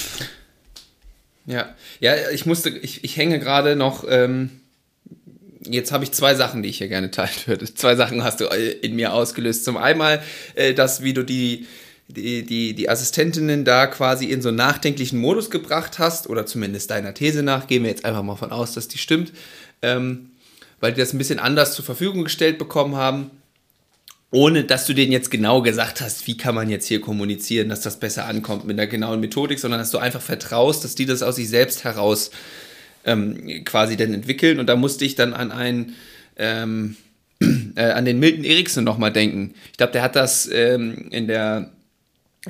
[1.45, 4.05] ja, ja, ich musste, ich, ich hänge gerade noch.
[4.09, 4.49] Ähm
[5.69, 7.73] Jetzt habe ich zwei Sachen, die ich hier gerne teilen würde.
[7.73, 9.65] Zwei Sachen hast du äh, in mir ausgelöst.
[9.65, 10.19] Zum einen,
[10.55, 11.67] äh, das, wie du die,
[12.09, 16.89] die, die, die Assistentinnen da quasi in so einen nachdenklichen Modus gebracht hast, oder zumindest
[16.91, 19.33] deiner These nach, gehen wir jetzt einfach mal von aus, dass die stimmt,
[19.81, 20.31] ähm,
[20.79, 23.31] weil die das ein bisschen anders zur Verfügung gestellt bekommen haben,
[24.31, 27.81] ohne dass du denen jetzt genau gesagt hast, wie kann man jetzt hier kommunizieren, dass
[27.81, 31.23] das besser ankommt mit einer genauen Methodik, sondern dass du einfach vertraust, dass die das
[31.23, 32.31] aus sich selbst heraus
[33.05, 34.59] ähm, quasi dann entwickeln.
[34.59, 35.95] Und da musste ich dann an einen
[36.35, 36.97] ähm,
[37.75, 39.53] äh, an den Milton Erickson nochmal denken.
[39.71, 41.71] Ich glaube, der hat das ähm, in der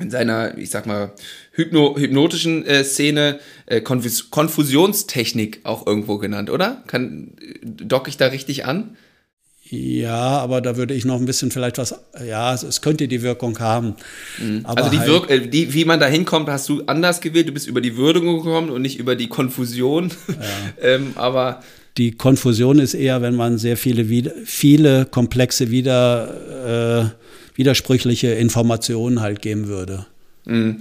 [0.00, 1.12] in seiner, ich sag mal,
[1.52, 6.82] hypno, hypnotischen äh, Szene äh, Konfus Konfusionstechnik auch irgendwo genannt, oder?
[6.86, 7.32] Kann,
[7.62, 8.96] dock ich da richtig an?
[9.70, 11.94] Ja, aber da würde ich noch ein bisschen vielleicht was,
[12.26, 13.96] ja, es, könnte die Wirkung haben.
[14.38, 14.62] Mhm.
[14.64, 17.48] also die, halt, Wirk äh, die, wie man da hinkommt, hast du anders gewählt.
[17.48, 20.10] Du bist über die Würdigung gekommen und nicht über die Konfusion.
[20.28, 20.34] Ja.
[20.82, 21.60] ähm, aber
[21.98, 24.06] die Konfusion ist eher, wenn man sehr viele,
[24.44, 30.06] viele komplexe, wieder, äh, widersprüchliche Informationen halt geben würde.
[30.46, 30.78] Hm.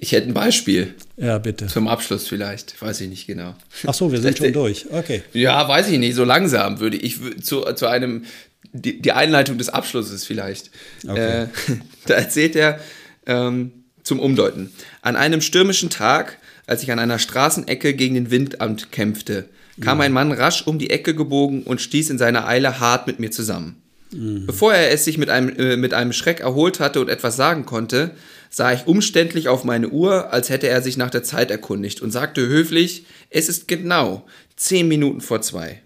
[0.00, 0.94] Ich hätte ein Beispiel.
[1.16, 1.66] Ja, bitte.
[1.66, 2.80] Zum Abschluss vielleicht.
[2.80, 3.54] Weiß ich nicht genau.
[3.86, 4.86] Ach so, wir sind schon durch.
[4.90, 5.22] Okay.
[5.32, 6.14] Ja, weiß ich nicht.
[6.14, 8.24] So langsam würde ich zu, zu einem,
[8.72, 10.70] die, die Einleitung des Abschlusses vielleicht.
[11.06, 11.42] Okay.
[11.42, 11.46] Äh,
[12.06, 12.78] da erzählt er
[13.26, 13.72] ähm,
[14.04, 14.70] zum Umdeuten.
[15.02, 18.58] An einem stürmischen Tag, als ich an einer Straßenecke gegen den Wind
[18.92, 19.48] kämpfte,
[19.80, 23.18] kam ein Mann rasch um die Ecke gebogen und stieß in seiner Eile hart mit
[23.18, 23.82] mir zusammen.
[24.14, 24.46] Mhm.
[24.46, 27.66] Bevor er es sich mit einem, äh, mit einem Schreck erholt hatte und etwas sagen
[27.66, 28.12] konnte,
[28.50, 32.10] sah ich umständlich auf meine Uhr, als hätte er sich nach der Zeit erkundigt und
[32.10, 34.24] sagte höflich, es ist genau
[34.56, 35.80] zehn Minuten vor zwei,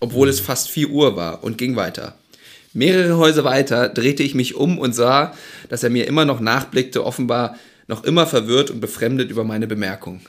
[0.00, 0.30] obwohl mhm.
[0.30, 2.16] es fast vier Uhr war und ging weiter.
[2.74, 5.34] Mehrere Häuser weiter drehte ich mich um und sah,
[5.68, 7.56] dass er mir immer noch nachblickte, offenbar
[7.86, 10.20] noch immer verwirrt und befremdet über meine Bemerkung.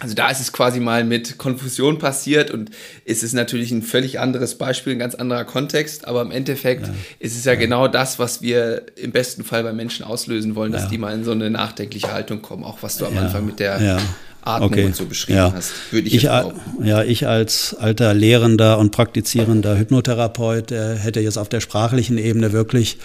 [0.00, 2.70] Also da ist es quasi mal mit Konfusion passiert und
[3.04, 6.94] es ist natürlich ein völlig anderes Beispiel, ein ganz anderer Kontext, aber im Endeffekt ja.
[7.20, 10.72] ist es ja, ja, genau das, was wir im besten Fall bei Menschen auslösen wollen,
[10.72, 10.88] dass ja.
[10.88, 14.00] die mal in so eine nachdenkliche Haltung kommen, auch was du am Anfang mit der
[14.44, 14.84] Atmung okay.
[14.84, 20.70] und so beschrieben hast, würde ich, ich Ja, ich als alter Lehrender und praktizierender Hypnotherapeut
[20.70, 22.98] äh, hätte jetzt auf der sprachlichen Ebene wirklich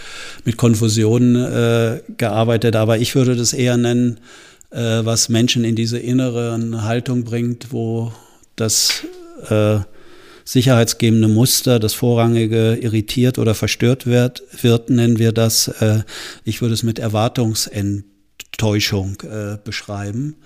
[0.44, 4.20] mit Konfusion äh, gearbeitet, aber ich würde das eher nennen,
[4.72, 8.12] äh, was Menschen in diese innere Haltung bringt, wo
[8.56, 9.06] das
[9.50, 9.80] äh,
[10.44, 15.68] sicherheitsgebende Muster, das Vorrangige irritiert oder verstört wird, wird nennen wir das.
[15.68, 16.02] Äh,
[16.44, 20.38] ich würde es mit Erwartungsenttäuschung äh, beschreiben,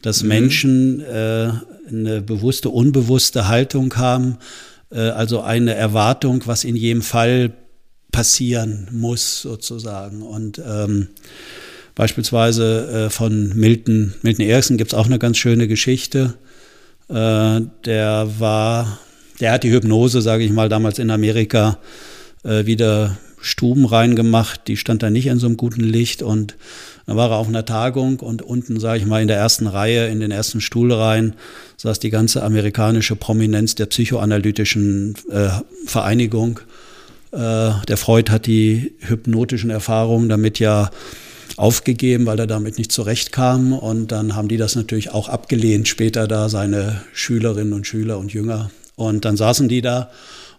[0.00, 0.28] dass mhm.
[0.28, 1.50] Menschen äh,
[1.88, 4.38] eine bewusste, unbewusste Haltung haben,
[4.90, 7.52] äh, also eine Erwartung, was in jedem Fall
[8.12, 10.22] passieren muss sozusagen.
[10.22, 11.08] Und ähm,
[11.98, 16.34] Beispielsweise äh, von Milton, Milton Erickson gibt es auch eine ganz schöne Geschichte.
[17.08, 19.00] Äh, der war,
[19.40, 21.78] der hat die Hypnose, sage ich mal, damals in Amerika
[22.44, 24.68] äh, wieder Stuben reingemacht.
[24.68, 26.56] Die stand da nicht in so einem guten Licht und
[27.06, 30.06] dann war er auf einer Tagung und unten, sage ich mal, in der ersten Reihe,
[30.06, 31.34] in den ersten Stuhlreihen,
[31.78, 35.48] saß die ganze amerikanische Prominenz der psychoanalytischen äh,
[35.84, 36.60] Vereinigung.
[37.32, 40.90] Äh, der Freud hat die hypnotischen Erfahrungen damit ja
[41.56, 43.72] aufgegeben, weil er damit nicht zurechtkam.
[43.72, 48.32] Und dann haben die das natürlich auch abgelehnt, später da seine Schülerinnen und Schüler und
[48.32, 48.70] Jünger.
[48.96, 50.10] Und dann saßen die da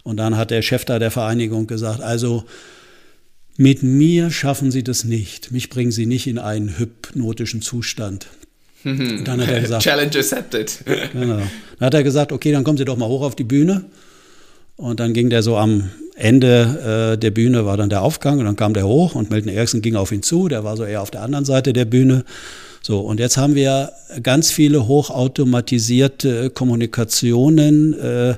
[0.04, 2.46] und dann hat der Chef da der Vereinigung gesagt, also
[3.58, 5.52] mit mir schaffen Sie das nicht.
[5.52, 8.28] Mich bringen Sie nicht in einen hypnotischen Zustand.
[8.86, 10.84] Und dann hat er gesagt, Challenge accepted.
[11.12, 11.40] Genau.
[11.80, 13.84] Dann hat er gesagt, okay, dann kommen Sie doch mal hoch auf die Bühne.
[14.78, 15.90] Und dann ging der so am
[16.20, 19.52] Ende äh, der Bühne war dann der Aufgang und dann kam der hoch und Milton
[19.52, 22.24] Erickson ging auf ihn zu, der war so eher auf der anderen Seite der Bühne.
[22.82, 23.92] So, und jetzt haben wir
[24.24, 28.36] ganz viele hochautomatisierte Kommunikationen äh,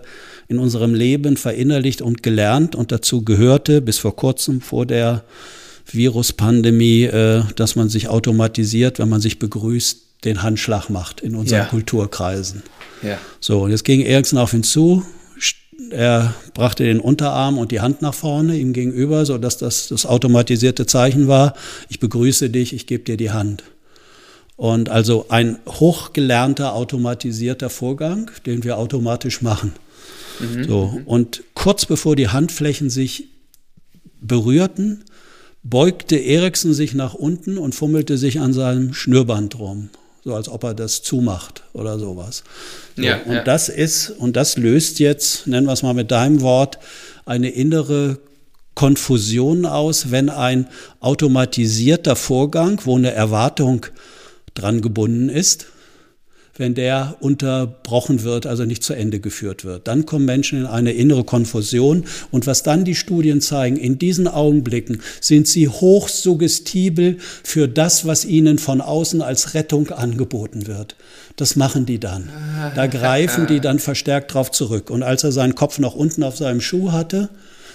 [0.48, 5.24] in unserem Leben verinnerlicht und gelernt und dazu gehörte bis vor kurzem vor der
[5.86, 11.62] Viruspandemie, äh, dass man sich automatisiert, wenn man sich begrüßt, den Handschlag macht in unseren
[11.62, 11.66] ja.
[11.66, 12.64] Kulturkreisen.
[13.02, 13.18] Ja.
[13.40, 15.04] So, und jetzt ging Erickson auf ihn zu
[15.90, 20.86] er brachte den Unterarm und die Hand nach vorne ihm gegenüber, sodass das das automatisierte
[20.86, 21.54] Zeichen war,
[21.90, 23.64] ich begrüße dich, ich gebe dir die Hand.
[24.56, 29.74] Und also ein hochgelernter, automatisierter Vorgang, den wir automatisch machen.
[30.40, 30.64] Mhm.
[30.66, 33.30] So, und kurz bevor die Handflächen sich
[34.22, 35.04] berührten,
[35.64, 39.90] beugte Eriksen sich nach unten und fummelte sich an seinem Schnürband rum
[40.24, 42.44] so als ob er das zumacht oder sowas.
[42.96, 43.44] So, ja, und ja.
[43.44, 46.78] das ist, und das löst jetzt, nennen wir es mal mit deinem Wort,
[47.26, 48.20] eine innere
[48.76, 50.68] Konfusion aus, wenn ein
[51.00, 53.86] automatisierter Vorgang, wo eine Erwartung
[54.54, 55.68] dran gebunden ist,
[56.58, 59.88] wenn der unterbrochen wird, also nicht zu Ende geführt wird.
[59.88, 64.28] Dann kommen Menschen in eine innere Konfusion und was dann die Studien zeigen, in diesen
[64.28, 70.96] Augenblicken sind sie hochsuggestibel für das, was ihnen von außen als Rettung angeboten wird.
[71.36, 72.30] Das machen die dann.
[72.76, 74.90] Da greifen die dann verstärkt drauf zurück.
[74.90, 77.30] Und als er seinen Kopf noch unten auf seinem Schuh hatte,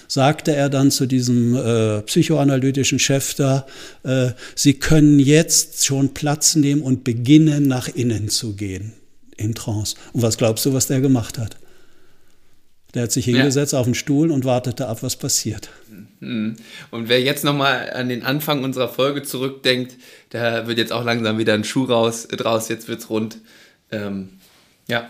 [0.07, 3.65] sagte er dann zu diesem äh, psychoanalytischen Chef da,
[4.03, 8.93] äh, Sie können jetzt schon Platz nehmen und beginnen nach innen zu gehen
[9.37, 9.95] in Trance.
[10.13, 11.57] Und was glaubst du, was der gemacht hat?
[12.93, 13.79] Der hat sich hingesetzt ja.
[13.79, 15.69] auf den Stuhl und wartete ab, was passiert.
[16.19, 16.55] Mhm.
[16.89, 19.95] Und wer jetzt nochmal an den Anfang unserer Folge zurückdenkt,
[20.31, 23.39] der wird jetzt auch langsam wieder ein Schuh raus, draus, jetzt wird's rund.
[23.91, 24.29] Ähm,
[24.87, 25.09] ja.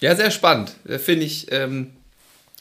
[0.00, 0.72] Ja, sehr spannend.
[0.86, 1.90] Finde ich, ähm,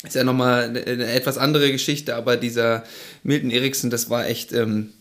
[0.04, 2.84] ist ja nochmal eine, etwas andere Geschichte, aber dieser
[3.24, 4.94] Milton Erickson, das war echt ähm,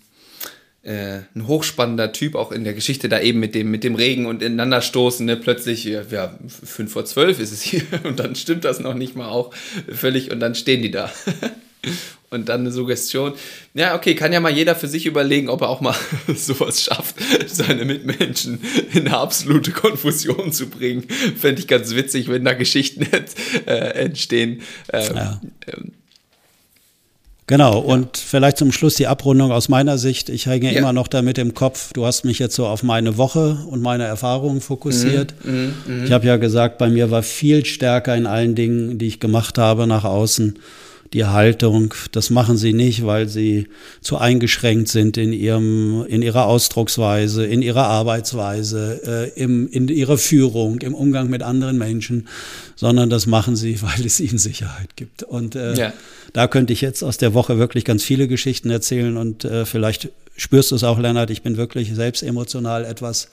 [0.83, 4.27] äh, ein hochspannender Typ, auch in der Geschichte da eben mit dem, mit dem Regen
[4.27, 5.37] und ineinanderstoßen, ne?
[5.37, 9.15] plötzlich, ja, ja, fünf vor zwölf ist es hier und dann stimmt das noch nicht
[9.15, 9.55] mal auch
[9.93, 11.13] völlig und dann stehen die da.
[12.31, 13.35] und dann eine Suggestion.
[13.75, 15.95] Ja, okay, kann ja mal jeder für sich überlegen, ob er auch mal
[16.35, 17.17] sowas schafft,
[17.47, 18.61] seine Mitmenschen
[18.93, 21.05] in eine absolute Konfusion zu bringen.
[21.37, 23.07] Fände ich ganz witzig, wenn da Geschichten
[23.67, 24.63] äh, entstehen.
[24.93, 25.41] Ähm, ja.
[25.67, 25.93] ähm,
[27.49, 30.29] Genau, und vielleicht zum Schluss die Abrundung aus meiner Sicht.
[30.29, 30.79] Ich hänge ja.
[30.79, 34.05] immer noch damit im Kopf, du hast mich jetzt so auf meine Woche und meine
[34.05, 35.35] Erfahrungen fokussiert.
[35.45, 36.05] Mhm, mh, mh.
[36.05, 39.57] Ich habe ja gesagt, bei mir war viel stärker in allen Dingen, die ich gemacht
[39.57, 40.59] habe, nach außen
[41.13, 41.95] die Haltung.
[42.13, 43.69] Das machen sie nicht, weil sie
[44.01, 50.19] zu eingeschränkt sind in ihrem, in ihrer Ausdrucksweise, in ihrer Arbeitsweise, äh, im, in ihrer
[50.19, 52.29] Führung, im Umgang mit anderen Menschen,
[52.77, 55.23] sondern das machen sie, weil es ihnen Sicherheit gibt.
[55.23, 55.93] Und äh, ja.
[56.33, 60.11] da könnte ich jetzt aus der Woche wirklich ganz viele Geschichten erzählen und äh, vielleicht
[60.37, 63.29] spürst du es auch, Lennart, ich bin wirklich selbst emotional etwas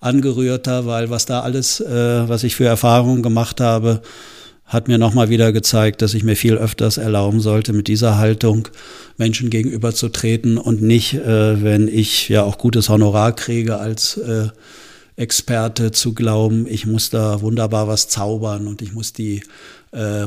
[0.00, 4.02] angerührter, weil was da alles, äh, was ich für Erfahrungen gemacht habe,
[4.72, 8.68] hat mir nochmal wieder gezeigt, dass ich mir viel öfters erlauben sollte, mit dieser Haltung
[9.18, 14.16] Menschen gegenüber zu treten und nicht, äh, wenn ich ja auch gutes Honorar kriege als
[14.16, 14.48] äh,
[15.16, 19.42] Experte zu glauben, ich muss da wunderbar was zaubern und ich muss die
[19.90, 20.26] äh,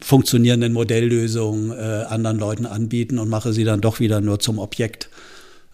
[0.00, 5.10] funktionierenden Modelllösungen äh, anderen Leuten anbieten und mache sie dann doch wieder nur zum Objekt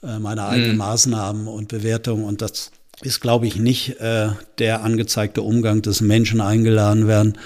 [0.02, 0.78] äh, meiner eigenen mhm.
[0.78, 2.70] Maßnahmen und Bewertungen und das
[3.02, 4.28] ist, glaube ich, nicht äh,
[4.58, 7.38] der angezeigte Umgang, dass Menschen eingeladen werden,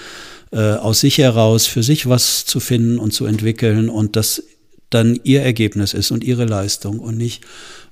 [0.51, 4.43] äh, aus sich heraus für sich was zu finden und zu entwickeln und das
[4.89, 7.43] dann ihr Ergebnis ist und ihre Leistung und nicht,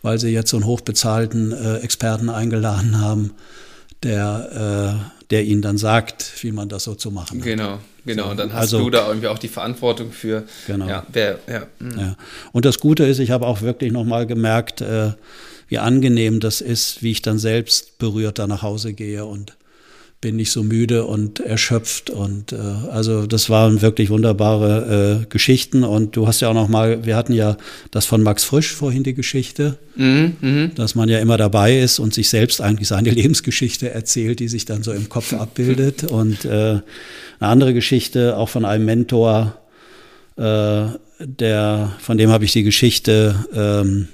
[0.01, 3.31] weil sie jetzt so einen hochbezahlten äh, Experten eingeladen haben,
[4.03, 7.45] der, äh, der ihnen dann sagt, wie man das so zu machen hat.
[7.45, 8.31] Genau, genau.
[8.31, 10.43] Und dann hast also, du da irgendwie auch die Verantwortung für.
[10.65, 10.87] Genau.
[10.87, 11.99] Ja, wer, ja, hm.
[11.99, 12.15] ja.
[12.51, 15.11] Und das Gute ist, ich habe auch wirklich nochmal gemerkt, äh,
[15.67, 19.57] wie angenehm das ist, wie ich dann selbst berührt da nach Hause gehe und
[20.19, 25.83] bin nicht so müde und erschöpft und äh, also das waren wirklich wunderbare äh, Geschichten
[25.83, 27.55] und du hast ja auch noch mal, wir hatten ja
[27.91, 30.67] das von Max Frisch vorhin die Geschichte, mhm, mh.
[30.73, 34.65] dass man ja immer dabei ist und sich selbst eigentlich seine Lebensgeschichte erzählt, die sich
[34.65, 36.83] dann so im Kopf abbildet und äh, eine
[37.39, 39.59] andere Geschichte auch von einem Mentor,
[40.35, 40.85] äh,
[41.19, 44.07] der von dem habe ich die Geschichte ähm,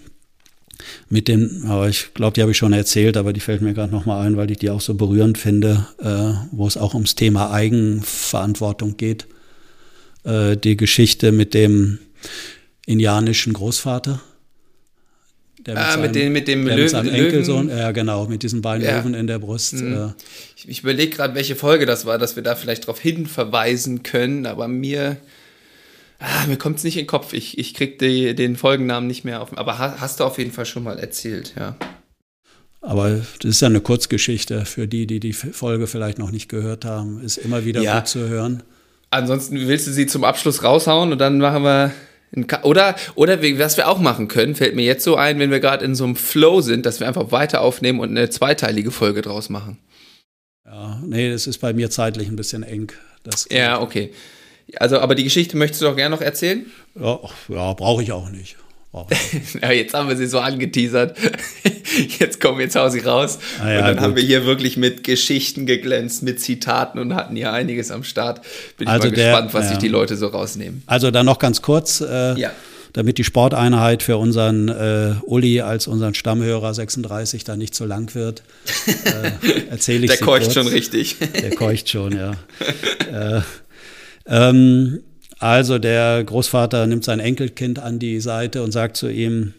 [1.10, 3.92] mit dem, aber ich glaube, die habe ich schon erzählt, aber die fällt mir gerade
[3.92, 7.52] nochmal ein, weil ich die auch so berührend finde, äh, wo es auch ums Thema
[7.52, 9.28] Eigenverantwortung geht.
[10.24, 12.00] Äh, die Geschichte mit dem
[12.86, 14.22] indianischen Großvater.
[15.66, 18.28] Der mit, ah, seinem, mit, den, mit dem der Löwen, mit seinem Enkelsohn, ja genau,
[18.28, 18.98] mit diesen beiden ja.
[18.98, 19.76] Löwen in der Brust.
[19.76, 19.94] Mhm.
[19.94, 20.08] Äh.
[20.58, 24.46] Ich, ich überlege gerade, welche Folge das war, dass wir da vielleicht darauf hinverweisen können,
[24.46, 25.18] aber mir
[26.26, 27.34] Ah, mir kommt es nicht in den Kopf.
[27.34, 29.58] Ich, ich krieg die, den Folgennamen nicht mehr auf.
[29.58, 31.76] Aber hast du auf jeden Fall schon mal erzählt, ja.
[32.80, 33.10] Aber
[33.40, 37.22] das ist ja eine Kurzgeschichte für die, die die Folge vielleicht noch nicht gehört haben.
[37.22, 38.00] Ist immer wieder ja.
[38.00, 38.64] gut zu hören.
[39.10, 41.92] Ansonsten willst du sie zum Abschluss raushauen und dann machen wir.
[42.64, 45.86] Oder, oder was wir auch machen können, fällt mir jetzt so ein, wenn wir gerade
[45.86, 49.50] in so einem Flow sind, dass wir einfach weiter aufnehmen und eine zweiteilige Folge draus
[49.50, 49.78] machen.
[50.66, 52.92] Ja, nee, das ist bei mir zeitlich ein bisschen eng.
[53.52, 54.12] ja, okay.
[54.78, 56.66] Also, aber die Geschichte möchtest du doch gerne noch erzählen?
[57.00, 58.56] Ja, ja brauche ich auch nicht.
[59.62, 61.18] ja, jetzt haben wir sie so angeteasert.
[62.20, 63.38] Jetzt kommen wir jetzt hau sie raus.
[63.60, 64.04] Ah, ja, und dann gut.
[64.04, 68.42] haben wir hier wirklich mit Geschichten geglänzt, mit Zitaten und hatten hier einiges am Start.
[68.78, 69.70] Bin also ich mal der, gespannt, was ja.
[69.72, 70.82] sich die Leute so rausnehmen.
[70.88, 72.02] Also dann noch ganz kurz.
[72.02, 72.36] Äh,
[72.94, 78.14] damit die Sporteinheit für unseren äh, Uli als unseren Stammhörer 36 dann nicht zu lang
[78.14, 78.44] wird,
[78.86, 80.54] äh, erzähle ich Der keucht kurz.
[80.54, 81.18] schon richtig.
[81.20, 82.34] Der keucht schon, ja.
[84.26, 85.00] Äh, ähm,
[85.40, 89.54] also der Großvater nimmt sein Enkelkind an die Seite und sagt zu ihm,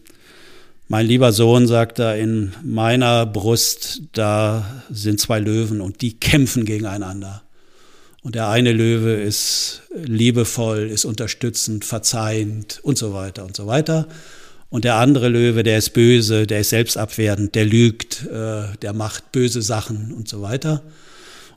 [0.89, 6.65] Mein lieber Sohn, sagt er, in meiner Brust, da sind zwei Löwen und die kämpfen
[6.65, 7.43] gegeneinander.
[8.23, 14.09] Und der eine Löwe ist liebevoll, ist unterstützend, verzeihend und so weiter und so weiter.
[14.71, 19.31] Und der andere Löwe, der ist böse, der ist selbstabwertend, der lügt, äh, der macht
[19.33, 20.83] böse Sachen und so weiter.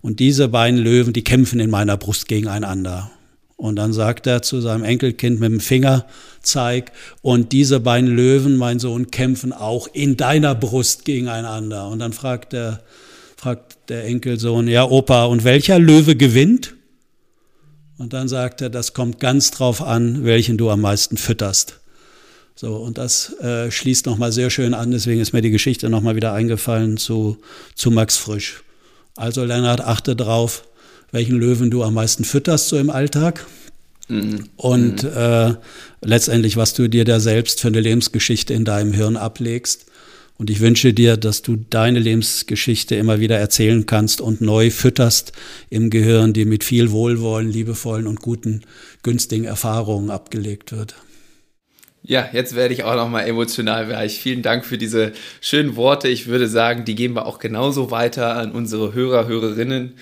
[0.07, 3.11] Und diese beiden Löwen, die kämpfen in meiner Brust gegeneinander.
[3.57, 8.79] Und dann sagt er zu seinem Enkelkind mit dem Fingerzeig, und diese beiden Löwen, mein
[8.79, 11.89] Sohn, kämpfen auch in deiner Brust gegeneinander.
[11.89, 12.79] Und dann fragt der
[13.35, 16.75] fragt der Enkelsohn, ja Opa, und welcher Löwe gewinnt?
[17.97, 21.81] Und dann sagt er, das kommt ganz drauf an, welchen du am meisten fütterst.
[22.55, 26.15] So, und das äh, schließt nochmal sehr schön an, deswegen ist mir die Geschichte nochmal
[26.15, 27.39] wieder eingefallen zu,
[27.75, 28.63] zu Max Frisch.
[29.18, 30.63] Also Lennart, achte drauf,
[31.11, 33.45] welchen Löwen du am meisten fütterst so im Alltag.
[34.07, 34.45] Mhm.
[34.55, 35.09] Und mhm.
[35.15, 35.53] äh,
[36.01, 39.86] letztendlich, was du dir da selbst für eine Lebensgeschichte in deinem Hirn ablegst.
[40.38, 45.32] Und ich wünsche dir, dass du deine Lebensgeschichte immer wieder erzählen kannst und neu fütterst
[45.72, 48.61] im Gehirn, die mit viel Wohlwollen, liebevollen und guten,
[49.01, 50.93] günstigen Erfahrungen abgelegt wird.
[52.07, 54.21] Ja, jetzt werde ich auch nochmal emotional weich.
[54.21, 56.07] Vielen Dank für diese schönen Worte.
[56.07, 59.95] Ich würde sagen, die geben wir auch genauso weiter an unsere Hörer, Hörerinnen.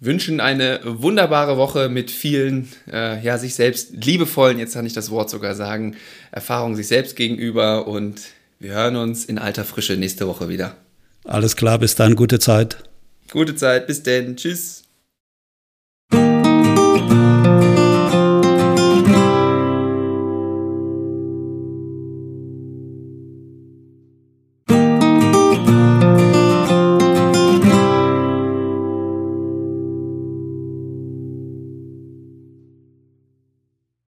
[0.00, 5.10] Wünschen eine wunderbare Woche mit vielen, äh, ja, sich selbst liebevollen, jetzt kann ich das
[5.10, 5.96] Wort sogar sagen,
[6.32, 8.20] Erfahrungen sich selbst gegenüber und
[8.58, 10.76] wir hören uns in alter Frische nächste Woche wieder.
[11.24, 12.76] Alles klar, bis dann, gute Zeit.
[13.30, 14.36] Gute Zeit, bis denn.
[14.36, 14.85] Tschüss.